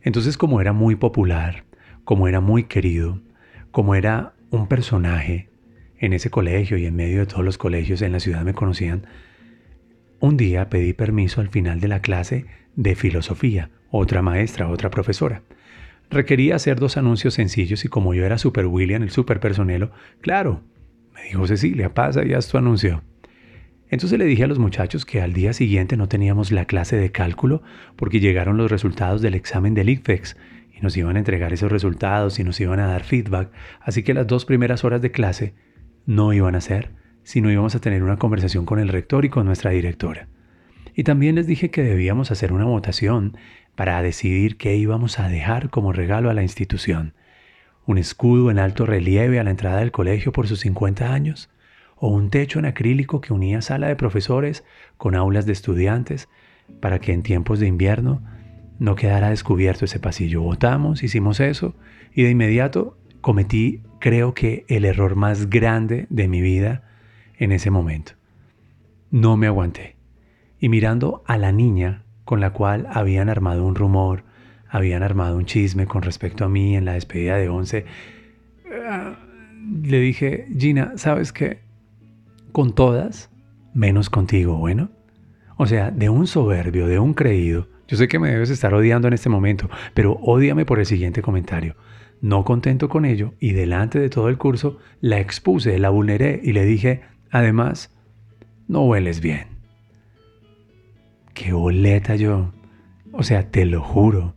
Entonces 0.01 0.37
como 0.37 0.61
era 0.61 0.73
muy 0.73 0.95
popular, 0.95 1.65
como 2.03 2.27
era 2.27 2.39
muy 2.39 2.63
querido, 2.63 3.21
como 3.71 3.95
era 3.95 4.33
un 4.49 4.67
personaje 4.67 5.49
en 5.97 6.13
ese 6.13 6.29
colegio 6.29 6.77
y 6.77 6.85
en 6.85 6.95
medio 6.95 7.19
de 7.19 7.25
todos 7.25 7.45
los 7.45 7.57
colegios 7.57 8.01
en 8.01 8.11
la 8.11 8.19
ciudad 8.19 8.43
me 8.43 8.53
conocían, 8.53 9.05
un 10.23 10.37
día 10.37 10.69
pedí 10.69 10.93
permiso 10.93 11.41
al 11.41 11.49
final 11.49 11.81
de 11.81 11.89
la 11.89 11.99
clase 11.99 12.45
de 12.77 12.95
filosofía 12.95 13.71
otra 13.91 14.21
maestra, 14.21 14.69
otra 14.69 14.89
profesora. 14.89 15.41
Requería 16.09 16.55
hacer 16.55 16.79
dos 16.79 16.95
anuncios 16.95 17.33
sencillos 17.33 17.83
y 17.83 17.89
como 17.89 18.13
yo 18.13 18.25
era 18.25 18.37
Super 18.37 18.67
William, 18.67 19.03
el 19.03 19.09
super 19.09 19.41
personelo, 19.41 19.91
claro, 20.21 20.61
me 21.13 21.23
dijo 21.23 21.45
Cecilia, 21.45 21.93
pasa 21.93 22.23
y 22.23 22.31
haz 22.31 22.47
tu 22.47 22.57
anuncio. 22.57 23.03
Entonces 23.89 24.17
le 24.17 24.23
dije 24.23 24.45
a 24.45 24.47
los 24.47 24.59
muchachos 24.59 25.05
que 25.05 25.21
al 25.21 25.33
día 25.33 25.51
siguiente 25.51 25.97
no 25.97 26.07
teníamos 26.07 26.53
la 26.53 26.63
clase 26.63 26.95
de 26.95 27.11
cálculo 27.11 27.61
porque 27.97 28.21
llegaron 28.21 28.55
los 28.55 28.71
resultados 28.71 29.21
del 29.21 29.33
examen 29.33 29.73
del 29.73 29.89
ICFEX 29.89 30.37
y 30.71 30.79
nos 30.79 30.95
iban 30.95 31.17
a 31.17 31.19
entregar 31.19 31.51
esos 31.51 31.69
resultados 31.69 32.39
y 32.39 32.45
nos 32.45 32.61
iban 32.61 32.79
a 32.79 32.87
dar 32.87 33.03
feedback, 33.03 33.51
así 33.81 34.03
que 34.03 34.13
las 34.13 34.25
dos 34.25 34.45
primeras 34.45 34.85
horas 34.85 35.01
de 35.01 35.11
clase 35.11 35.53
no 36.05 36.31
iban 36.31 36.55
a 36.55 36.61
ser, 36.61 37.02
sino 37.23 37.51
íbamos 37.51 37.75
a 37.75 37.79
tener 37.79 38.03
una 38.03 38.17
conversación 38.17 38.65
con 38.65 38.79
el 38.79 38.89
rector 38.89 39.25
y 39.25 39.29
con 39.29 39.45
nuestra 39.45 39.71
directora. 39.71 40.27
Y 40.95 41.03
también 41.03 41.35
les 41.35 41.47
dije 41.47 41.71
que 41.71 41.83
debíamos 41.83 42.31
hacer 42.31 42.53
una 42.53 42.65
votación 42.65 43.37
para 43.75 44.01
decidir 44.01 44.57
qué 44.57 44.75
íbamos 44.75 45.19
a 45.19 45.27
dejar 45.27 45.69
como 45.69 45.93
regalo 45.93 46.29
a 46.29 46.33
la 46.33 46.43
institución. 46.43 47.13
Un 47.85 47.97
escudo 47.97 48.51
en 48.51 48.59
alto 48.59 48.85
relieve 48.85 49.39
a 49.39 49.43
la 49.43 49.49
entrada 49.49 49.79
del 49.79 49.91
colegio 49.91 50.31
por 50.31 50.47
sus 50.47 50.59
50 50.61 51.13
años, 51.13 51.49
o 51.95 52.09
un 52.09 52.29
techo 52.29 52.59
en 52.59 52.65
acrílico 52.65 53.21
que 53.21 53.33
unía 53.33 53.61
sala 53.61 53.87
de 53.87 53.95
profesores 53.95 54.63
con 54.97 55.15
aulas 55.15 55.45
de 55.45 55.53
estudiantes 55.53 56.29
para 56.79 56.99
que 56.99 57.13
en 57.13 57.23
tiempos 57.23 57.59
de 57.59 57.67
invierno 57.67 58.21
no 58.79 58.95
quedara 58.95 59.29
descubierto 59.29 59.85
ese 59.85 59.99
pasillo. 59.99 60.41
Votamos, 60.41 61.03
hicimos 61.03 61.39
eso 61.39 61.75
y 62.13 62.23
de 62.23 62.31
inmediato 62.31 62.97
cometí, 63.21 63.81
creo 63.99 64.33
que, 64.33 64.65
el 64.67 64.83
error 64.85 65.15
más 65.15 65.49
grande 65.49 66.07
de 66.09 66.27
mi 66.27 66.41
vida 66.41 66.83
en 67.37 67.51
ese 67.51 67.71
momento. 67.71 68.13
No 69.11 69.37
me 69.37 69.47
aguanté. 69.47 69.95
Y 70.59 70.69
mirando 70.69 71.23
a 71.27 71.37
la 71.37 71.51
niña 71.51 72.03
con 72.25 72.39
la 72.39 72.51
cual 72.51 72.87
habían 72.89 73.29
armado 73.29 73.65
un 73.65 73.75
rumor, 73.75 74.23
habían 74.69 75.03
armado 75.03 75.37
un 75.37 75.45
chisme 75.45 75.85
con 75.85 76.01
respecto 76.01 76.45
a 76.45 76.49
mí 76.49 76.75
en 76.75 76.85
la 76.85 76.93
despedida 76.93 77.37
de 77.37 77.49
once, 77.49 77.85
ah, 78.87 79.17
le 79.83 79.99
dije, 79.99 80.47
Gina, 80.57 80.93
¿sabes 80.95 81.31
qué? 81.33 81.63
con 82.53 82.73
todas, 82.73 83.29
menos 83.73 84.09
contigo, 84.09 84.55
bueno. 84.55 84.91
O 85.57 85.65
sea, 85.65 85.91
de 85.91 86.07
un 86.09 86.27
soberbio, 86.27 86.87
de 86.87 86.99
un 86.99 87.13
creído. 87.13 87.67
Yo 87.87 87.97
sé 87.97 88.07
que 88.07 88.19
me 88.19 88.31
debes 88.31 88.49
estar 88.49 88.73
odiando 88.73 89.09
en 89.09 89.13
este 89.13 89.27
momento, 89.27 89.69
pero 89.93 90.19
ódiame 90.21 90.65
por 90.65 90.79
el 90.79 90.85
siguiente 90.85 91.21
comentario. 91.21 91.75
No 92.21 92.45
contento 92.45 92.87
con 92.87 93.03
ello, 93.03 93.33
y 93.39 93.51
delante 93.51 93.99
de 93.99 94.09
todo 94.09 94.29
el 94.29 94.37
curso, 94.37 94.77
la 95.01 95.19
expuse, 95.19 95.77
la 95.79 95.89
vulneré 95.89 96.39
y 96.41 96.53
le 96.53 96.63
dije, 96.63 97.01
además, 97.33 97.91
no 98.67 98.85
hueles 98.85 99.19
bien. 99.19 99.47
Qué 101.33 101.51
boleta 101.51 102.15
yo. 102.15 102.53
O 103.11 103.23
sea, 103.23 103.51
te 103.51 103.65
lo 103.65 103.81
juro. 103.81 104.35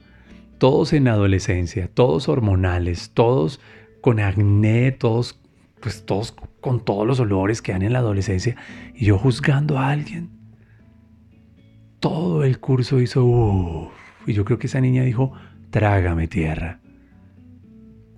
Todos 0.59 0.93
en 0.93 1.07
adolescencia, 1.07 1.89
todos 1.93 2.29
hormonales, 2.29 3.11
todos 3.11 3.61
con 4.01 4.19
acné, 4.19 4.91
todos 4.93 5.39
pues 5.81 6.05
todos 6.05 6.35
con 6.61 6.85
todos 6.85 7.07
los 7.07 7.21
olores 7.21 7.63
que 7.63 7.73
dan 7.73 7.83
en 7.83 7.93
la 7.93 8.01
adolescencia, 8.01 8.57
y 8.95 9.05
yo 9.05 9.19
juzgando 9.19 9.79
a 9.79 9.91
alguien. 9.91 10.31
Todo 12.01 12.45
el 12.45 12.59
curso 12.59 13.01
hizo 13.01 13.25
uff, 13.25 13.93
y 14.27 14.33
yo 14.33 14.45
creo 14.45 14.59
que 14.59 14.67
esa 14.67 14.81
niña 14.81 15.03
dijo, 15.03 15.33
trágame 15.71 16.29
tierra. 16.29 16.81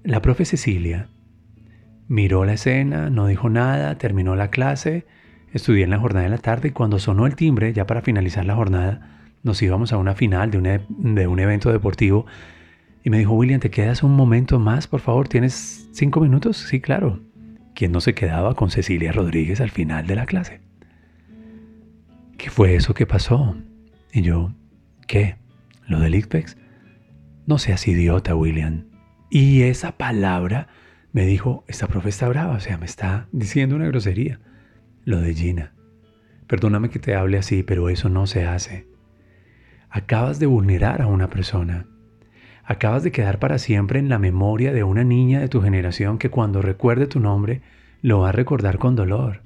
La 0.05 0.23
profe 0.23 0.45
Cecilia 0.45 1.11
miró 2.09 2.45
la 2.45 2.55
escena, 2.55 3.11
no 3.11 3.27
dijo 3.27 3.51
nada, 3.51 3.97
terminó 3.99 4.35
la 4.35 4.49
clase, 4.49 5.07
estudié 5.53 5.85
en 5.85 5.91
la 5.91 5.99
jornada 5.99 6.25
de 6.25 6.31
la 6.31 6.39
tarde 6.39 6.69
y 6.69 6.73
cuando 6.73 6.99
sonó 6.99 7.27
el 7.27 7.37
timbre, 7.37 7.73
ya 7.73 7.87
para 7.87 8.03
finalizar 8.03 8.45
la 8.45 8.57
jornada, 8.57 9.19
nos 9.43 9.63
íbamos 9.63 9.93
a 9.93 9.99
una 9.99 10.15
final 10.15 10.51
de 10.51 10.59
un, 10.59 10.67
e, 10.67 11.43
evento 11.43 11.71
deportivo 11.71 12.27
y 13.05 13.11
me 13.11 13.19
dijo, 13.19 13.35
William, 13.35 13.61
¿te 13.61 13.71
quedas 13.71 14.03
un 14.03 14.17
momento 14.17 14.59
más, 14.59 14.87
por 14.87 15.01
favor? 15.01 15.29
¿Tienes 15.29 15.89
cinco 15.93 16.21
minutos? 16.21 16.57
Sí, 16.57 16.81
claro. 16.81 17.21
¿Quién 17.75 17.93
no 17.93 18.01
se 18.01 18.15
quedaba 18.15 18.55
con 18.55 18.71
Cecilia 18.71 19.13
Rodríguez 19.13 19.61
al 19.61 19.71
final 19.71 20.07
de 20.07 20.17
la 20.17 20.27
clase? 20.27 20.61
¿Qué 22.37 22.51
fue 22.51 22.75
eso 22.75 22.93
que 22.95 23.07
pasó? 23.07 23.57
Y 24.13 24.23
yo, 24.23 24.53
¿qué? 25.07 25.37
¿Lo 25.87 26.01
del 26.01 26.17
ICPEX? 26.17 26.57
No 27.47 27.59
seas 27.59 27.87
idiota, 27.87 28.35
William. 28.35 28.85
Y 29.31 29.63
esa 29.63 29.93
palabra 29.93 30.69
me 31.19 31.27
dijo, 31.27 31.65
esta 31.67 31.89
profe 31.89 32.11
está 32.11 32.29
brava, 32.29 32.55
o 32.55 32.61
sea, 32.61 32.79
me 32.79 32.87
está 32.87 33.27
diciendo 33.33 33.75
una 33.75 33.89
grosería. 33.89 34.39
Lo 35.05 35.21
de 35.21 35.35
Gina. 35.35 35.75
Perdóname 36.47 36.91
que 36.91 37.01
te 37.01 37.17
hable 37.17 37.39
así, 37.39 37.65
pero 37.65 37.89
eso 37.89 38.09
no 38.09 38.29
se 38.29 38.47
hace. 38.47 38.87
Acabas 39.91 40.39
de 40.39 40.47
vulnerar 40.47 41.03
a 41.03 41.09
una 41.09 41.29
persona. 41.29 41.89
Acabas 42.63 43.03
de 43.03 43.11
quedar 43.11 43.41
para 43.41 43.59
siempre 43.59 43.99
en 43.99 44.09
la 44.09 44.21
memoria 44.21 44.73
de 44.73 44.85
una 44.85 45.03
niña 45.03 45.41
de 45.41 45.49
tu 45.49 45.61
generación 45.61 46.19
que 46.19 46.31
cuando 46.31 46.63
recuerde 46.63 47.09
tu 47.09 47.19
nombre 47.19 47.63
lo 48.01 48.21
va 48.21 48.29
a 48.29 48.33
recordar 48.33 48.79
con 48.79 48.95
dolor. 48.95 49.43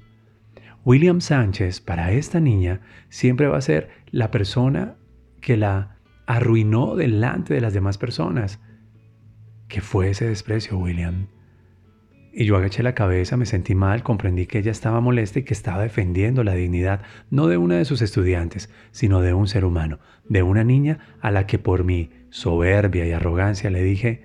William 0.85 1.21
Sánchez 1.21 1.81
para 1.81 2.11
esta 2.11 2.39
niña 2.39 2.81
siempre 3.09 3.47
va 3.47 3.57
a 3.57 3.61
ser 3.61 3.89
la 4.11 4.29
persona 4.29 4.93
que 5.41 5.57
la 5.57 5.97
arruinó 6.27 6.95
delante 6.95 7.55
de 7.55 7.61
las 7.61 7.73
demás 7.73 7.97
personas. 7.97 8.59
¿Qué 9.67 9.81
fue 9.81 10.11
ese 10.11 10.27
desprecio, 10.27 10.77
William? 10.77 11.32
Y 12.35 12.45
yo 12.45 12.57
agaché 12.57 12.81
la 12.81 12.95
cabeza, 12.95 13.37
me 13.37 13.45
sentí 13.45 13.75
mal, 13.75 14.01
comprendí 14.01 14.47
que 14.47 14.57
ella 14.57 14.71
estaba 14.71 14.99
molesta 15.01 15.37
y 15.37 15.43
que 15.43 15.53
estaba 15.53 15.83
defendiendo 15.83 16.43
la 16.43 16.55
dignidad 16.55 17.01
no 17.29 17.47
de 17.47 17.57
una 17.57 17.77
de 17.77 17.85
sus 17.85 18.01
estudiantes, 18.01 18.71
sino 18.91 19.21
de 19.21 19.35
un 19.35 19.47
ser 19.47 19.65
humano, 19.65 19.99
de 20.27 20.41
una 20.41 20.63
niña 20.63 20.97
a 21.21 21.29
la 21.29 21.45
que 21.45 21.59
por 21.59 21.83
mi 21.83 22.09
soberbia 22.31 23.05
y 23.05 23.11
arrogancia 23.11 23.69
le 23.69 23.83
dije, 23.83 24.23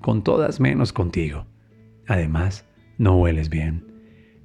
con 0.00 0.24
todas 0.24 0.58
menos 0.58 0.92
contigo. 0.92 1.46
Además, 2.08 2.64
no 2.98 3.16
hueles 3.16 3.48
bien. 3.48 3.84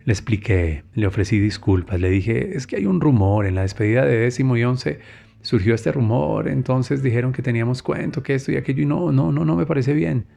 Le 0.06 0.14
expliqué, 0.14 0.84
le 0.94 1.08
ofrecí 1.08 1.40
disculpas, 1.40 2.00
le 2.00 2.10
dije, 2.12 2.56
es 2.56 2.68
que 2.68 2.76
hay 2.76 2.86
un 2.86 3.02
rumor, 3.02 3.48
en 3.48 3.56
la 3.56 3.64
despedida 3.64 4.06
de 4.06 4.18
décimo 4.18 4.58
y 4.58 4.64
once 4.64 5.00
surgió 5.42 5.74
este 5.74 5.92
rumor, 5.92 6.48
entonces 6.48 7.02
dijeron 7.02 7.34
que 7.34 7.42
teníamos 7.42 7.82
cuento, 7.82 8.22
que 8.22 8.36
esto 8.36 8.52
y 8.52 8.58
aquello, 8.58 8.84
y 8.84 8.86
no, 8.86 9.12
no, 9.12 9.32
no, 9.32 9.44
no 9.44 9.56
me 9.56 9.66
parece 9.66 9.94
bien. 9.94 10.28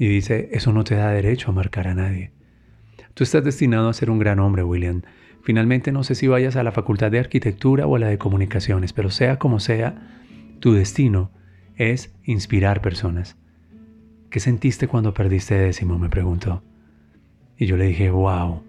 Y 0.00 0.08
dice, 0.08 0.48
eso 0.52 0.72
no 0.72 0.82
te 0.82 0.94
da 0.94 1.10
derecho 1.10 1.50
a 1.50 1.52
marcar 1.52 1.86
a 1.86 1.94
nadie. 1.94 2.32
Tú 3.12 3.22
estás 3.22 3.44
destinado 3.44 3.90
a 3.90 3.92
ser 3.92 4.08
un 4.08 4.18
gran 4.18 4.38
hombre, 4.38 4.64
William. 4.64 5.02
Finalmente 5.42 5.92
no 5.92 6.04
sé 6.04 6.14
si 6.14 6.26
vayas 6.26 6.56
a 6.56 6.62
la 6.62 6.72
facultad 6.72 7.10
de 7.10 7.18
arquitectura 7.18 7.86
o 7.86 7.96
a 7.96 7.98
la 7.98 8.06
de 8.06 8.16
comunicaciones, 8.16 8.94
pero 8.94 9.10
sea 9.10 9.38
como 9.38 9.60
sea, 9.60 10.00
tu 10.58 10.72
destino 10.72 11.32
es 11.76 12.14
inspirar 12.24 12.80
personas. 12.80 13.36
¿Qué 14.30 14.40
sentiste 14.40 14.88
cuando 14.88 15.12
perdiste 15.12 15.56
décimo? 15.56 15.98
me 15.98 16.08
preguntó. 16.08 16.62
Y 17.58 17.66
yo 17.66 17.76
le 17.76 17.84
dije, 17.84 18.08
wow, 18.08 18.62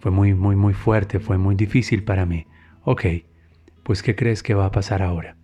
fue 0.00 0.10
muy, 0.10 0.34
muy, 0.34 0.54
muy 0.54 0.74
fuerte, 0.74 1.18
fue 1.18 1.38
muy 1.38 1.54
difícil 1.54 2.04
para 2.04 2.26
mí. 2.26 2.46
Ok, 2.82 3.06
pues 3.84 4.02
¿qué 4.02 4.14
crees 4.14 4.42
que 4.42 4.52
va 4.52 4.66
a 4.66 4.70
pasar 4.70 5.00
ahora? 5.00 5.38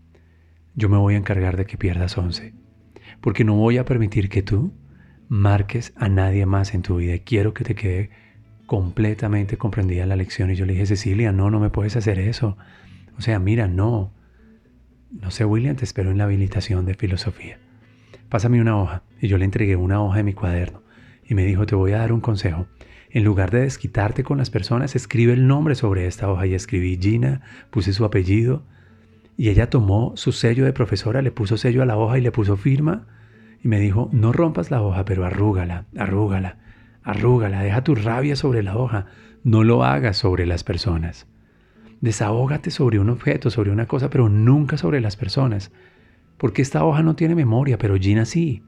Yo 0.75 0.91
me 0.91 0.99
voy 0.99 1.15
a 1.15 1.19
encargar 1.19 1.57
de 1.57 1.65
que 1.65 1.79
pierdas 1.79 2.19
once, 2.19 2.53
porque 3.23 3.43
no 3.43 3.55
voy 3.55 3.79
a 3.79 3.87
permitir 3.87 4.29
que 4.29 4.43
tú 4.43 4.75
marques 5.31 5.93
a 5.97 6.09
nadie 6.09 6.45
más 6.45 6.75
en 6.75 6.83
tu 6.83 6.97
vida. 6.97 7.17
Quiero 7.25 7.55
que 7.55 7.63
te 7.63 7.77
quede 7.77 8.11
completamente 8.67 9.57
comprendida 9.57 10.05
la 10.05 10.17
lección. 10.17 10.51
Y 10.51 10.57
yo 10.57 10.67
le 10.67 10.73
dije, 10.73 10.87
Cecilia, 10.87 11.33
no, 11.33 11.51
no 11.51 11.61
me 11.61 11.71
puedes 11.71 11.97
hacer 11.97 12.19
eso. 12.19 12.59
O 13.17 13.23
sea, 13.23 13.39
mira, 13.39 13.69
no. 13.69 14.13
No 15.13 15.31
sé, 15.31 15.45
William, 15.45 15.77
te 15.77 15.85
espero 15.85 16.11
en 16.11 16.19
la 16.19 16.25
habilitación 16.25 16.85
de 16.85 16.95
filosofía. 16.95 17.59
Pásame 18.29 18.61
una 18.61 18.77
hoja. 18.77 19.05
Y 19.21 19.29
yo 19.29 19.39
le 19.39 19.45
entregué 19.45 19.77
una 19.77 20.03
hoja 20.03 20.19
de 20.19 20.25
mi 20.25 20.35
cuaderno. 20.35 20.83
Y 21.25 21.35
me 21.35 21.45
dijo, 21.45 21.65
te 21.65 21.77
voy 21.77 21.93
a 21.93 21.99
dar 21.99 22.13
un 22.13 22.21
consejo. 22.21 22.67
En 23.09 23.23
lugar 23.23 23.53
de 23.53 23.61
desquitarte 23.61 24.25
con 24.25 24.37
las 24.37 24.51
personas, 24.51 24.97
escribe 24.97 25.33
el 25.33 25.47
nombre 25.47 25.77
sobre 25.77 26.09
esta 26.09 26.29
hoja. 26.29 26.45
Y 26.47 26.55
escribí 26.55 26.99
Gina, 27.01 27.43
puse 27.71 27.93
su 27.93 28.05
apellido. 28.05 28.65
Y 29.37 29.49
ella 29.49 29.71
tomó 29.71 30.13
su 30.17 30.33
sello 30.33 30.65
de 30.65 30.73
profesora, 30.73 31.23
le 31.23 31.31
puso 31.31 31.57
sello 31.57 31.83
a 31.83 31.87
la 31.87 31.97
hoja 31.97 32.19
y 32.19 32.21
le 32.21 32.33
puso 32.33 32.57
firma 32.57 33.07
y 33.63 33.69
me 33.69 33.79
dijo, 33.79 34.09
no 34.13 34.33
rompas 34.33 34.71
la 34.71 34.83
hoja, 34.83 35.05
pero 35.05 35.25
arrúgala, 35.25 35.87
arrúgala, 35.97 36.57
arrúgala, 37.03 37.63
deja 37.63 37.85
tu 37.85 37.95
rabia 37.95 38.37
sobre 38.37 38.63
la 38.63 38.77
hoja, 38.77 39.07
no 39.45 39.65
lo 39.65 39.85
hagas 39.85 40.17
sobre 40.17 40.47
las 40.47 40.65
personas. 40.65 41.27
Desahógate 42.01 42.71
sobre 42.71 42.99
un 42.99 43.11
objeto, 43.11 43.51
sobre 43.51 43.71
una 43.71 43.87
cosa, 43.87 44.09
pero 44.09 44.29
nunca 44.31 44.79
sobre 44.79 45.01
las 45.01 45.17
personas, 45.17 45.73
porque 46.39 46.63
esta 46.63 46.85
hoja 46.85 47.03
no 47.03 47.17
tiene 47.17 47.35
memoria, 47.35 47.77
pero 47.77 47.97
Gina 47.97 48.25
sí. 48.25 48.63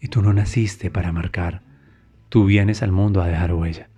Y 0.00 0.08
tú 0.08 0.22
no 0.22 0.32
naciste 0.32 0.90
para 0.90 1.10
marcar, 1.10 1.62
tú 2.28 2.44
vienes 2.44 2.84
al 2.84 2.92
mundo 2.92 3.20
a 3.20 3.26
dejar 3.26 3.52
huella. 3.52 3.88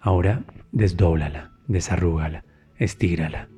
Ahora 0.00 0.44
desdóblala, 0.72 1.52
desarrúgala, 1.66 2.44
estírala. 2.78 3.48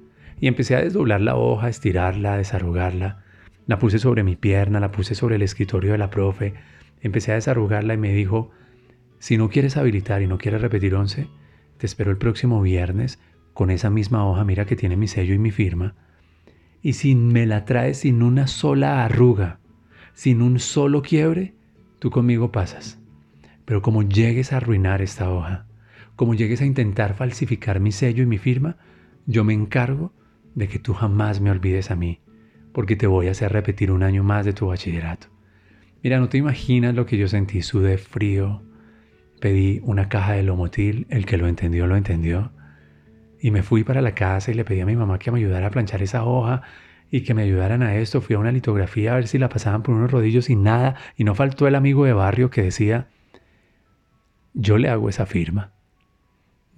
Y 0.41 0.49
empecé 0.49 0.75
a 0.75 0.81
desdoblar 0.81 1.21
la 1.21 1.37
hoja, 1.37 1.69
estirarla, 1.69 2.39
desarrugarla 2.39 3.23
la 3.71 3.79
puse 3.79 4.00
sobre 4.00 4.25
mi 4.25 4.35
pierna, 4.35 4.81
la 4.81 4.91
puse 4.91 5.15
sobre 5.15 5.37
el 5.37 5.43
escritorio 5.43 5.93
de 5.93 5.99
la 5.99 6.11
profe, 6.11 6.55
empecé 7.03 7.31
a 7.31 7.37
desarrugarla 7.37 7.95
y 7.95 7.99
me 7.99 8.12
dijo, 8.12 8.50
si 9.21 9.37
no 9.39 9.49
quieres 9.49 9.77
habilitar 9.77 10.23
y 10.23 10.27
no 10.27 10.39
quieres 10.39 10.61
repetir 10.61 10.97
11, 10.97 11.29
te 11.79 11.87
espero 11.87 12.11
el 12.11 12.17
próximo 12.17 12.61
viernes 12.62 13.21
con 13.55 13.71
esa 13.71 13.89
misma 13.89 14.27
hoja, 14.27 14.43
mira 14.43 14.65
que 14.65 14.75
tiene 14.75 14.97
mi 14.97 15.07
sello 15.07 15.35
y 15.35 15.39
mi 15.39 15.53
firma, 15.53 15.95
y 16.83 16.95
si 16.95 17.15
me 17.15 17.47
la 17.47 17.65
traes 17.65 17.99
sin 17.99 18.25
una 18.25 18.49
sola 18.49 19.05
arruga, 19.05 19.61
sin 20.15 20.43
un 20.43 20.59
solo 20.59 21.00
quiebre, 21.00 21.55
tú 22.00 22.11
conmigo 22.11 22.50
pasas. 22.50 22.99
Pero 23.67 23.83
como 23.83 24.03
llegues 24.03 24.53
a 24.53 24.57
arruinar 24.57 25.00
esta 25.00 25.31
hoja, 25.31 25.67
como 26.17 26.35
llegues 26.35 26.61
a 26.61 26.67
intentar 26.67 27.15
falsificar 27.15 27.79
mi 27.79 27.93
sello 27.93 28.25
y 28.25 28.27
mi 28.27 28.39
firma, 28.39 28.79
yo 29.27 29.45
me 29.45 29.55
encargo 29.55 30.12
de 30.57 30.67
que 30.67 30.81
tú 30.81 30.93
jamás 30.93 31.41
me 31.41 31.53
olvides 31.53 31.93
a 31.93 31.95
mí, 31.95 32.21
porque 32.73 32.97
te 32.97 33.07
voy 33.07 33.29
a 33.29 33.33
hacer 33.33 33.53
repetir 33.53 33.91
un 33.91 34.03
año 34.03 34.23
más 34.23 34.45
de 34.45 34.53
tu 34.53 34.69
bachillerato. 34.69 35.29
Mira, 36.03 36.19
no 36.19 36.29
te 36.29 36.39
imaginas 36.39 36.95
lo 36.95 37.07
que 37.07 37.19
yo 37.19 37.29
sentí, 37.29 37.62
sudé 37.62 37.99
frío, 37.99 38.62
pedí 39.41 39.81
una 39.83 40.09
caja 40.09 40.33
de 40.33 40.43
lomotil, 40.43 41.07
el 41.11 41.27
que 41.27 41.37
lo 41.37 41.47
entendió, 41.47 41.87
lo 41.87 41.97
entendió, 41.97 42.53
y 43.41 43.50
me 43.50 43.62
fui 43.62 43.85
para 43.85 44.03
la 44.03 44.15
casa 44.15 44.50
y 44.50 44.55
le 44.55 44.65
pedí 44.65 44.81
a 44.81 44.87
mi 44.87 44.97
mamá 44.97 45.19
que 45.19 45.31
me 45.31 45.39
ayudara 45.39 45.67
a 45.67 45.71
planchar 45.71 46.03
esa 46.03 46.25
hoja 46.25 46.62
y 47.11 47.23
que 47.23 47.35
me 47.35 47.43
ayudaran 47.43 47.83
a 47.83 47.97
esto. 47.97 48.21
Fui 48.21 48.37
a 48.37 48.39
una 48.39 48.53
litografía 48.53 49.12
a 49.12 49.17
ver 49.17 49.29
si 49.29 49.39
la 49.39 49.49
pasaban 49.49 49.83
por 49.83 49.95
unos 49.95 50.11
rodillos 50.11 50.50
y 50.50 50.57
nada, 50.57 50.97
y 51.17 51.25
no 51.25 51.35
faltó 51.35 51.67
el 51.67 51.75
amigo 51.75 52.05
de 52.05 52.12
barrio 52.12 52.50
que 52.50 52.62
decía, 52.62 53.09
yo 54.55 54.79
le 54.79 54.89
hago 54.89 55.09
esa 55.09 55.27
firma. 55.27 55.73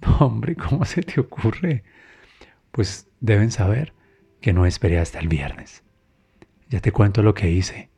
Hombre, 0.19 0.55
¿cómo 0.55 0.85
se 0.85 1.01
te 1.01 1.19
ocurre? 1.19 1.83
Pues 2.71 3.09
deben 3.19 3.51
saber 3.51 3.93
que 4.43 4.51
no 4.51 4.65
esperé 4.65 4.99
hasta 4.99 5.19
el 5.19 5.29
viernes. 5.29 5.85
Ya 6.67 6.81
te 6.81 6.91
cuento 6.91 7.23
lo 7.23 7.33
que 7.33 7.49
hice 7.49 7.89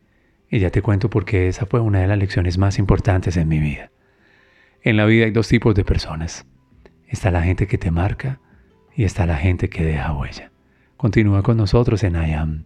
y 0.47 0.59
ya 0.59 0.69
te 0.69 0.83
cuento 0.83 1.09
por 1.09 1.25
qué 1.25 1.47
esa 1.47 1.65
fue 1.65 1.79
una 1.79 2.01
de 2.01 2.07
las 2.07 2.19
lecciones 2.19 2.59
más 2.59 2.77
importantes 2.77 3.35
en 3.35 3.47
mi 3.47 3.57
vida. 3.57 3.89
En 4.83 4.95
la 4.95 5.05
vida 5.05 5.25
hay 5.25 5.31
dos 5.31 5.47
tipos 5.47 5.73
de 5.73 5.83
personas. 5.83 6.45
Está 7.07 7.31
la 7.31 7.41
gente 7.41 7.65
que 7.65 7.79
te 7.79 7.89
marca 7.89 8.39
y 8.95 9.05
está 9.05 9.25
la 9.25 9.37
gente 9.37 9.71
que 9.71 9.83
deja 9.83 10.13
huella. 10.13 10.51
Continúa 10.97 11.41
con 11.41 11.57
nosotros 11.57 12.03
en 12.03 12.15
I 12.15 12.33
Am. 12.33 12.65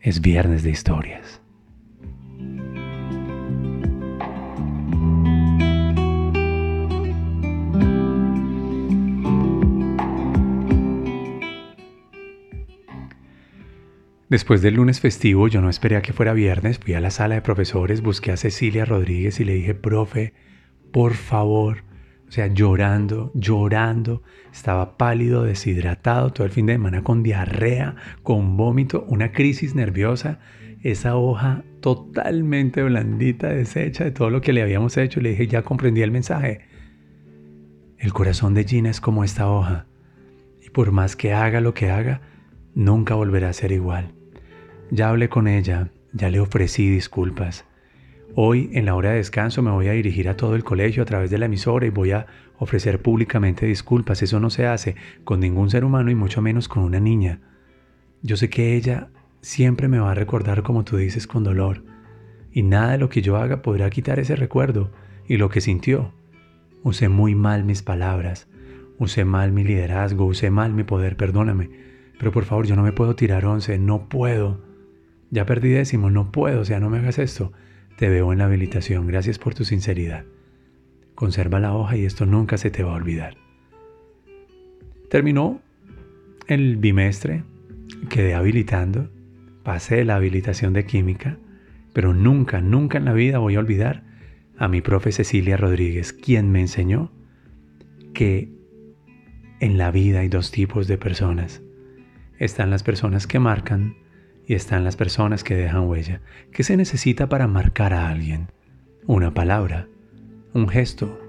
Es 0.00 0.20
viernes 0.20 0.62
de 0.62 0.70
historias. 0.70 1.42
Después 14.30 14.62
del 14.62 14.74
lunes 14.74 15.00
festivo, 15.00 15.48
yo 15.48 15.60
no 15.60 15.68
esperé 15.68 15.96
a 15.96 16.02
que 16.02 16.12
fuera 16.12 16.32
viernes, 16.34 16.78
fui 16.78 16.94
a 16.94 17.00
la 17.00 17.10
sala 17.10 17.34
de 17.34 17.42
profesores, 17.42 18.00
busqué 18.00 18.30
a 18.30 18.36
Cecilia 18.36 18.84
Rodríguez 18.84 19.40
y 19.40 19.44
le 19.44 19.54
dije, 19.54 19.74
profe, 19.74 20.34
por 20.92 21.14
favor, 21.14 21.78
o 22.28 22.30
sea, 22.30 22.46
llorando, 22.46 23.32
llorando, 23.34 24.22
estaba 24.52 24.96
pálido, 24.96 25.42
deshidratado, 25.42 26.32
todo 26.32 26.46
el 26.46 26.52
fin 26.52 26.66
de 26.66 26.74
semana 26.74 27.02
con 27.02 27.24
diarrea, 27.24 27.96
con 28.22 28.56
vómito, 28.56 29.04
una 29.08 29.32
crisis 29.32 29.74
nerviosa, 29.74 30.38
esa 30.84 31.16
hoja 31.16 31.64
totalmente 31.80 32.84
blandita, 32.84 33.48
deshecha 33.48 34.04
de 34.04 34.12
todo 34.12 34.30
lo 34.30 34.40
que 34.40 34.52
le 34.52 34.62
habíamos 34.62 34.96
hecho. 34.96 35.20
Le 35.20 35.30
dije, 35.30 35.48
ya 35.48 35.62
comprendí 35.62 36.02
el 36.02 36.12
mensaje. 36.12 36.60
El 37.98 38.12
corazón 38.12 38.54
de 38.54 38.62
Gina 38.62 38.90
es 38.90 39.00
como 39.00 39.24
esta 39.24 39.50
hoja, 39.50 39.86
y 40.64 40.70
por 40.70 40.92
más 40.92 41.16
que 41.16 41.32
haga 41.32 41.60
lo 41.60 41.74
que 41.74 41.90
haga, 41.90 42.20
nunca 42.76 43.16
volverá 43.16 43.48
a 43.48 43.52
ser 43.52 43.72
igual. 43.72 44.19
Ya 44.90 45.08
hablé 45.08 45.28
con 45.28 45.46
ella, 45.46 45.90
ya 46.12 46.30
le 46.30 46.40
ofrecí 46.40 46.90
disculpas. 46.90 47.64
Hoy, 48.34 48.70
en 48.72 48.86
la 48.86 48.96
hora 48.96 49.10
de 49.10 49.16
descanso, 49.16 49.62
me 49.62 49.70
voy 49.70 49.86
a 49.86 49.92
dirigir 49.92 50.28
a 50.28 50.36
todo 50.36 50.56
el 50.56 50.64
colegio 50.64 51.02
a 51.02 51.06
través 51.06 51.30
de 51.30 51.38
la 51.38 51.46
emisora 51.46 51.86
y 51.86 51.90
voy 51.90 52.10
a 52.10 52.26
ofrecer 52.58 53.00
públicamente 53.00 53.66
disculpas. 53.66 54.22
Eso 54.22 54.40
no 54.40 54.50
se 54.50 54.66
hace 54.66 54.96
con 55.22 55.38
ningún 55.38 55.70
ser 55.70 55.84
humano 55.84 56.10
y 56.10 56.16
mucho 56.16 56.42
menos 56.42 56.66
con 56.66 56.82
una 56.82 56.98
niña. 56.98 57.40
Yo 58.22 58.36
sé 58.36 58.50
que 58.50 58.74
ella 58.74 59.10
siempre 59.40 59.86
me 59.86 60.00
va 60.00 60.10
a 60.10 60.14
recordar 60.14 60.62
como 60.64 60.84
tú 60.84 60.96
dices 60.96 61.26
con 61.26 61.44
dolor, 61.44 61.84
y 62.52 62.62
nada 62.62 62.92
de 62.92 62.98
lo 62.98 63.08
que 63.08 63.22
yo 63.22 63.36
haga 63.36 63.62
podrá 63.62 63.90
quitar 63.90 64.18
ese 64.18 64.34
recuerdo 64.34 64.90
y 65.26 65.36
lo 65.36 65.50
que 65.50 65.60
sintió. 65.60 66.12
Usé 66.82 67.08
muy 67.08 67.36
mal 67.36 67.62
mis 67.64 67.82
palabras, 67.82 68.48
usé 68.98 69.24
mal 69.24 69.52
mi 69.52 69.62
liderazgo, 69.62 70.24
usé 70.24 70.50
mal 70.50 70.72
mi 70.72 70.82
poder, 70.82 71.16
perdóname, 71.16 71.70
pero 72.18 72.32
por 72.32 72.44
favor 72.44 72.66
yo 72.66 72.74
no 72.74 72.82
me 72.82 72.92
puedo 72.92 73.14
tirar 73.14 73.46
once, 73.46 73.78
no 73.78 74.08
puedo. 74.08 74.69
Ya 75.30 75.46
perdí 75.46 75.70
décimo, 75.70 76.10
no 76.10 76.32
puedo, 76.32 76.60
o 76.60 76.64
sea, 76.64 76.80
no 76.80 76.90
me 76.90 76.98
hagas 76.98 77.18
esto. 77.18 77.52
Te 77.96 78.08
veo 78.08 78.32
en 78.32 78.38
la 78.38 78.46
habilitación, 78.46 79.06
gracias 79.06 79.38
por 79.38 79.54
tu 79.54 79.64
sinceridad. 79.64 80.24
Conserva 81.14 81.60
la 81.60 81.74
hoja 81.74 81.96
y 81.96 82.04
esto 82.04 82.26
nunca 82.26 82.56
se 82.56 82.70
te 82.70 82.82
va 82.82 82.92
a 82.92 82.96
olvidar. 82.96 83.36
Terminó 85.08 85.60
el 86.46 86.76
bimestre, 86.76 87.44
quedé 88.08 88.34
habilitando, 88.34 89.10
pasé 89.62 90.04
la 90.04 90.16
habilitación 90.16 90.72
de 90.72 90.84
química, 90.84 91.38
pero 91.92 92.14
nunca, 92.14 92.60
nunca 92.60 92.98
en 92.98 93.04
la 93.04 93.12
vida 93.12 93.38
voy 93.38 93.56
a 93.56 93.60
olvidar 93.60 94.04
a 94.56 94.68
mi 94.68 94.80
profe 94.80 95.12
Cecilia 95.12 95.56
Rodríguez, 95.56 96.12
quien 96.12 96.50
me 96.50 96.60
enseñó 96.60 97.12
que 98.14 98.52
en 99.60 99.78
la 99.78 99.90
vida 99.90 100.20
hay 100.20 100.28
dos 100.28 100.50
tipos 100.50 100.88
de 100.88 100.98
personas. 100.98 101.62
Están 102.38 102.70
las 102.70 102.82
personas 102.82 103.26
que 103.26 103.38
marcan 103.38 103.96
y 104.50 104.54
están 104.54 104.82
las 104.82 104.96
personas 104.96 105.44
que 105.44 105.54
dejan 105.54 105.86
huella. 105.86 106.22
¿Qué 106.50 106.64
se 106.64 106.76
necesita 106.76 107.28
para 107.28 107.46
marcar 107.46 107.94
a 107.94 108.08
alguien? 108.08 108.48
Una 109.06 109.32
palabra, 109.32 109.86
un 110.52 110.68
gesto, 110.68 111.20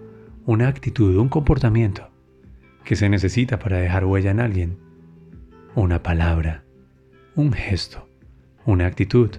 una 0.48 0.68
actitud, 0.68 1.16
un 1.18 1.30
comportamiento. 1.30 2.10
¿Qué 2.84 2.96
se 2.96 3.10
necesita 3.10 3.60
para 3.60 3.78
dejar 3.78 4.06
huella 4.06 4.32
en 4.32 4.40
alguien? 4.40 4.80
Una 5.76 6.02
palabra, 6.02 6.64
un 7.36 7.54
gesto, 7.54 8.10
una 8.66 8.88
actitud, 8.88 9.30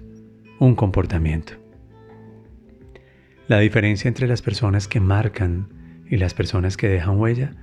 un 0.59 0.75
comportamiento. 0.75 1.55
La 3.49 3.59
diferencia 3.59 4.07
entre 4.07 4.27
las 4.27 4.41
personas 4.41 4.87
que 4.87 5.01
marcan 5.01 6.03
y 6.09 6.15
las 6.15 6.33
personas 6.33 6.77
que 6.77 6.87
dejan 6.87 7.19
huella 7.19 7.53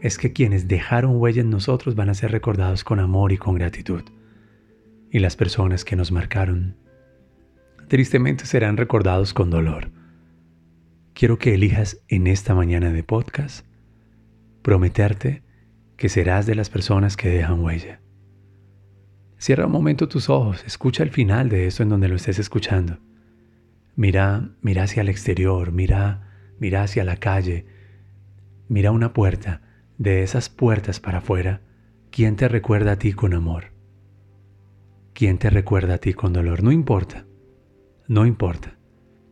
es 0.00 0.16
que 0.16 0.32
quienes 0.32 0.68
dejaron 0.68 1.20
huella 1.20 1.42
en 1.42 1.50
nosotros 1.50 1.96
van 1.96 2.08
a 2.08 2.14
ser 2.14 2.30
recordados 2.30 2.82
con 2.82 2.98
amor 2.98 3.30
y 3.32 3.36
con 3.36 3.56
gratitud 3.56 4.04
y 5.10 5.18
las 5.18 5.36
personas 5.36 5.84
que 5.84 5.96
nos 5.96 6.12
marcaron. 6.12 6.76
Tristemente 7.88 8.46
serán 8.46 8.76
recordados 8.76 9.32
con 9.32 9.50
dolor. 9.50 9.90
Quiero 11.14 11.38
que 11.38 11.54
elijas 11.54 11.98
en 12.08 12.26
esta 12.26 12.54
mañana 12.54 12.92
de 12.92 13.02
podcast 13.02 13.66
prometerte 14.62 15.42
que 15.96 16.08
serás 16.08 16.46
de 16.46 16.54
las 16.54 16.70
personas 16.70 17.16
que 17.16 17.28
dejan 17.28 17.60
huella. 17.60 18.00
Cierra 19.38 19.66
un 19.66 19.72
momento 19.72 20.08
tus 20.08 20.28
ojos, 20.28 20.64
escucha 20.66 21.02
el 21.02 21.10
final 21.10 21.48
de 21.48 21.66
esto 21.66 21.82
en 21.82 21.88
donde 21.88 22.08
lo 22.08 22.16
estés 22.16 22.38
escuchando. 22.38 22.98
Mira, 23.94 24.50
mira 24.60 24.82
hacia 24.82 25.02
el 25.02 25.08
exterior, 25.08 25.72
mira, 25.72 26.50
mira 26.58 26.82
hacia 26.82 27.04
la 27.04 27.16
calle, 27.16 27.66
mira 28.68 28.90
una 28.90 29.12
puerta, 29.12 29.62
de 29.98 30.22
esas 30.22 30.48
puertas 30.48 31.00
para 31.00 31.18
afuera, 31.18 31.62
¿quién 32.10 32.36
te 32.36 32.48
recuerda 32.48 32.92
a 32.92 32.98
ti 32.98 33.12
con 33.12 33.32
amor? 33.32 33.75
Quién 35.16 35.38
te 35.38 35.48
recuerda 35.48 35.94
a 35.94 35.98
ti 35.98 36.12
con 36.12 36.34
dolor. 36.34 36.62
No 36.62 36.70
importa, 36.70 37.24
no 38.06 38.26
importa. 38.26 38.76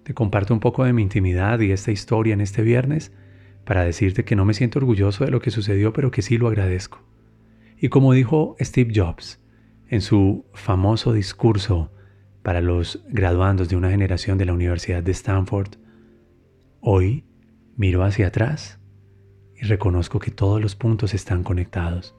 Te 0.03 0.15
comparto 0.15 0.55
un 0.55 0.61
poco 0.61 0.83
de 0.85 0.95
mi 0.95 1.03
intimidad 1.03 1.61
y 1.61 1.73
esta 1.73 1.93
historia 1.93 2.33
en 2.33 2.41
este 2.41 2.63
viernes 2.63 3.13
para 3.67 3.85
decirte 3.85 4.25
que 4.25 4.35
no 4.35 4.47
me 4.47 4.55
siento 4.55 4.79
orgulloso 4.79 5.27
de 5.27 5.31
lo 5.31 5.41
que 5.41 5.51
sucedió, 5.51 5.93
pero 5.93 6.11
que 6.11 6.23
sí 6.23 6.39
lo 6.39 6.49
agradezco. 6.49 7.03
Y 7.77 7.91
como 7.91 8.15
dijo 8.15 8.57
Steve 8.61 8.95
Jobs 8.97 9.43
en 9.89 10.01
su 10.01 10.47
famoso 10.55 11.13
discurso 11.13 11.93
para 12.43 12.63
los 12.63 13.05
graduandos 13.11 13.69
de 13.69 13.77
una 13.77 13.91
generación 13.91 14.39
de 14.39 14.47
la 14.47 14.55
Universidad 14.55 15.03
de 15.03 15.13
Stanford, 15.13 15.75
hoy 16.81 17.27
miro 17.77 18.05
hacia 18.05 18.29
atrás 18.29 18.81
y 19.55 19.67
reconozco 19.67 20.19
que 20.19 20.31
todos 20.31 20.63
los 20.63 20.77
puntos 20.77 21.13
están 21.13 21.43
conectados. 21.43 22.17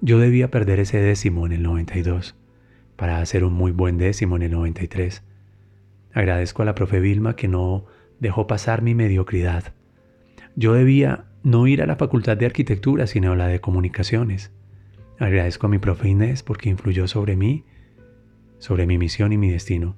Yo 0.00 0.20
debía 0.20 0.48
perder 0.48 0.78
ese 0.78 0.98
décimo 0.98 1.44
en 1.44 1.50
el 1.50 1.64
92 1.64 2.36
para 2.98 3.20
hacer 3.20 3.44
un 3.44 3.52
muy 3.52 3.70
buen 3.70 3.96
décimo 3.96 4.34
en 4.34 4.42
el 4.42 4.50
93. 4.50 5.22
Agradezco 6.12 6.62
a 6.62 6.64
la 6.64 6.74
profe 6.74 6.98
Vilma 6.98 7.36
que 7.36 7.46
no 7.46 7.86
dejó 8.18 8.48
pasar 8.48 8.82
mi 8.82 8.96
mediocridad. 8.96 9.72
Yo 10.56 10.72
debía 10.72 11.26
no 11.44 11.68
ir 11.68 11.80
a 11.80 11.86
la 11.86 11.94
facultad 11.94 12.36
de 12.36 12.46
arquitectura, 12.46 13.06
sino 13.06 13.30
a 13.30 13.36
la 13.36 13.46
de 13.46 13.60
comunicaciones. 13.60 14.50
Agradezco 15.20 15.68
a 15.68 15.70
mi 15.70 15.78
profe 15.78 16.08
Inés 16.08 16.42
porque 16.42 16.70
influyó 16.70 17.06
sobre 17.06 17.36
mí, 17.36 17.64
sobre 18.58 18.84
mi 18.84 18.98
misión 18.98 19.32
y 19.32 19.38
mi 19.38 19.48
destino. 19.48 19.94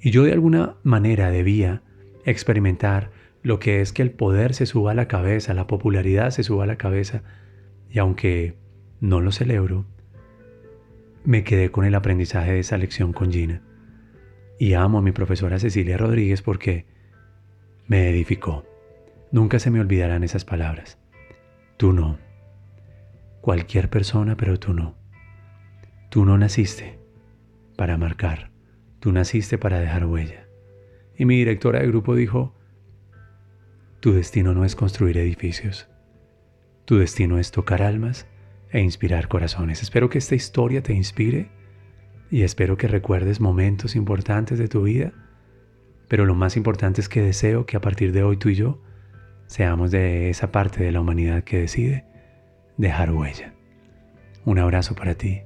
Y 0.00 0.12
yo 0.12 0.22
de 0.22 0.34
alguna 0.34 0.76
manera 0.84 1.32
debía 1.32 1.82
experimentar 2.24 3.10
lo 3.42 3.58
que 3.58 3.80
es 3.80 3.92
que 3.92 4.02
el 4.02 4.12
poder 4.12 4.54
se 4.54 4.66
suba 4.66 4.92
a 4.92 4.94
la 4.94 5.08
cabeza, 5.08 5.52
la 5.52 5.66
popularidad 5.66 6.30
se 6.30 6.44
suba 6.44 6.62
a 6.62 6.68
la 6.68 6.78
cabeza, 6.78 7.24
y 7.90 7.98
aunque 7.98 8.54
no 9.00 9.20
lo 9.20 9.32
celebro, 9.32 9.84
me 11.24 11.42
quedé 11.42 11.70
con 11.70 11.84
el 11.84 11.94
aprendizaje 11.94 12.52
de 12.52 12.58
esa 12.60 12.78
lección 12.78 13.12
con 13.12 13.32
Gina. 13.32 13.62
Y 14.58 14.74
amo 14.74 14.98
a 14.98 15.02
mi 15.02 15.12
profesora 15.12 15.58
Cecilia 15.58 15.96
Rodríguez 15.96 16.42
porque 16.42 16.86
me 17.86 18.08
edificó. 18.08 18.64
Nunca 19.32 19.58
se 19.58 19.70
me 19.70 19.80
olvidarán 19.80 20.22
esas 20.22 20.44
palabras. 20.44 20.98
Tú 21.76 21.92
no. 21.92 22.18
Cualquier 23.40 23.90
persona, 23.90 24.36
pero 24.36 24.60
tú 24.60 24.74
no. 24.74 24.96
Tú 26.10 26.24
no 26.24 26.38
naciste 26.38 26.98
para 27.76 27.96
marcar. 27.96 28.50
Tú 29.00 29.10
naciste 29.12 29.58
para 29.58 29.80
dejar 29.80 30.06
huella. 30.06 30.46
Y 31.16 31.24
mi 31.24 31.36
directora 31.36 31.80
de 31.80 31.88
grupo 31.88 32.14
dijo, 32.14 32.54
tu 34.00 34.12
destino 34.12 34.54
no 34.54 34.64
es 34.64 34.76
construir 34.76 35.18
edificios. 35.18 35.88
Tu 36.84 36.98
destino 36.98 37.38
es 37.38 37.50
tocar 37.50 37.82
almas 37.82 38.26
e 38.74 38.80
inspirar 38.80 39.28
corazones. 39.28 39.82
Espero 39.82 40.10
que 40.10 40.18
esta 40.18 40.34
historia 40.34 40.82
te 40.82 40.92
inspire 40.92 41.48
y 42.28 42.42
espero 42.42 42.76
que 42.76 42.88
recuerdes 42.88 43.40
momentos 43.40 43.94
importantes 43.94 44.58
de 44.58 44.66
tu 44.66 44.82
vida, 44.82 45.12
pero 46.08 46.26
lo 46.26 46.34
más 46.34 46.56
importante 46.56 47.00
es 47.00 47.08
que 47.08 47.22
deseo 47.22 47.66
que 47.66 47.76
a 47.76 47.80
partir 47.80 48.10
de 48.10 48.24
hoy 48.24 48.36
tú 48.36 48.48
y 48.48 48.56
yo 48.56 48.82
seamos 49.46 49.92
de 49.92 50.28
esa 50.28 50.50
parte 50.50 50.82
de 50.82 50.90
la 50.90 51.00
humanidad 51.00 51.44
que 51.44 51.60
decide 51.60 52.04
dejar 52.76 53.12
huella. 53.12 53.54
Un 54.44 54.58
abrazo 54.58 54.96
para 54.96 55.14
ti. 55.14 55.42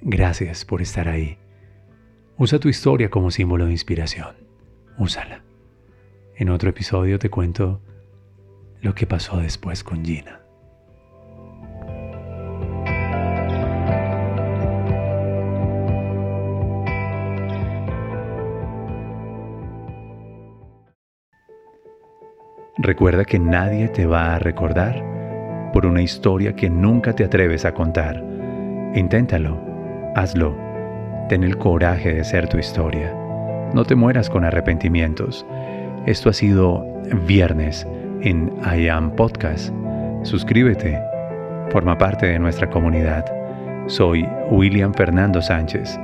Gracias 0.00 0.64
por 0.64 0.80
estar 0.80 1.06
ahí. 1.06 1.36
Usa 2.38 2.58
tu 2.58 2.70
historia 2.70 3.10
como 3.10 3.30
símbolo 3.30 3.66
de 3.66 3.72
inspiración. 3.72 4.36
Úsala. 4.96 5.44
En 6.34 6.48
otro 6.48 6.70
episodio 6.70 7.18
te 7.18 7.28
cuento 7.28 7.82
lo 8.80 8.94
que 8.94 9.06
pasó 9.06 9.36
después 9.36 9.84
con 9.84 10.02
Gina. 10.02 10.47
Recuerda 22.80 23.24
que 23.24 23.40
nadie 23.40 23.88
te 23.88 24.06
va 24.06 24.36
a 24.36 24.38
recordar 24.38 25.02
por 25.72 25.84
una 25.84 26.00
historia 26.00 26.54
que 26.54 26.70
nunca 26.70 27.12
te 27.12 27.24
atreves 27.24 27.64
a 27.64 27.74
contar. 27.74 28.22
Inténtalo, 28.94 29.60
hazlo, 30.14 30.56
ten 31.28 31.42
el 31.42 31.58
coraje 31.58 32.14
de 32.14 32.22
ser 32.22 32.48
tu 32.48 32.56
historia. 32.56 33.12
No 33.74 33.84
te 33.84 33.96
mueras 33.96 34.30
con 34.30 34.44
arrepentimientos. 34.44 35.44
Esto 36.06 36.30
ha 36.30 36.32
sido 36.32 36.86
viernes 37.26 37.84
en 38.20 38.52
I 38.64 38.86
Am 38.86 39.10
Podcast. 39.10 39.74
Suscríbete, 40.22 41.00
forma 41.70 41.98
parte 41.98 42.26
de 42.26 42.38
nuestra 42.38 42.70
comunidad. 42.70 43.24
Soy 43.88 44.24
William 44.52 44.94
Fernando 44.94 45.42
Sánchez 45.42 45.98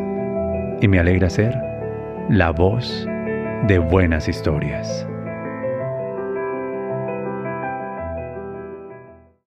y 0.80 0.88
me 0.88 0.98
alegra 0.98 1.30
ser 1.30 1.56
la 2.28 2.50
voz 2.50 3.08
de 3.68 3.78
buenas 3.78 4.28
historias. 4.28 5.06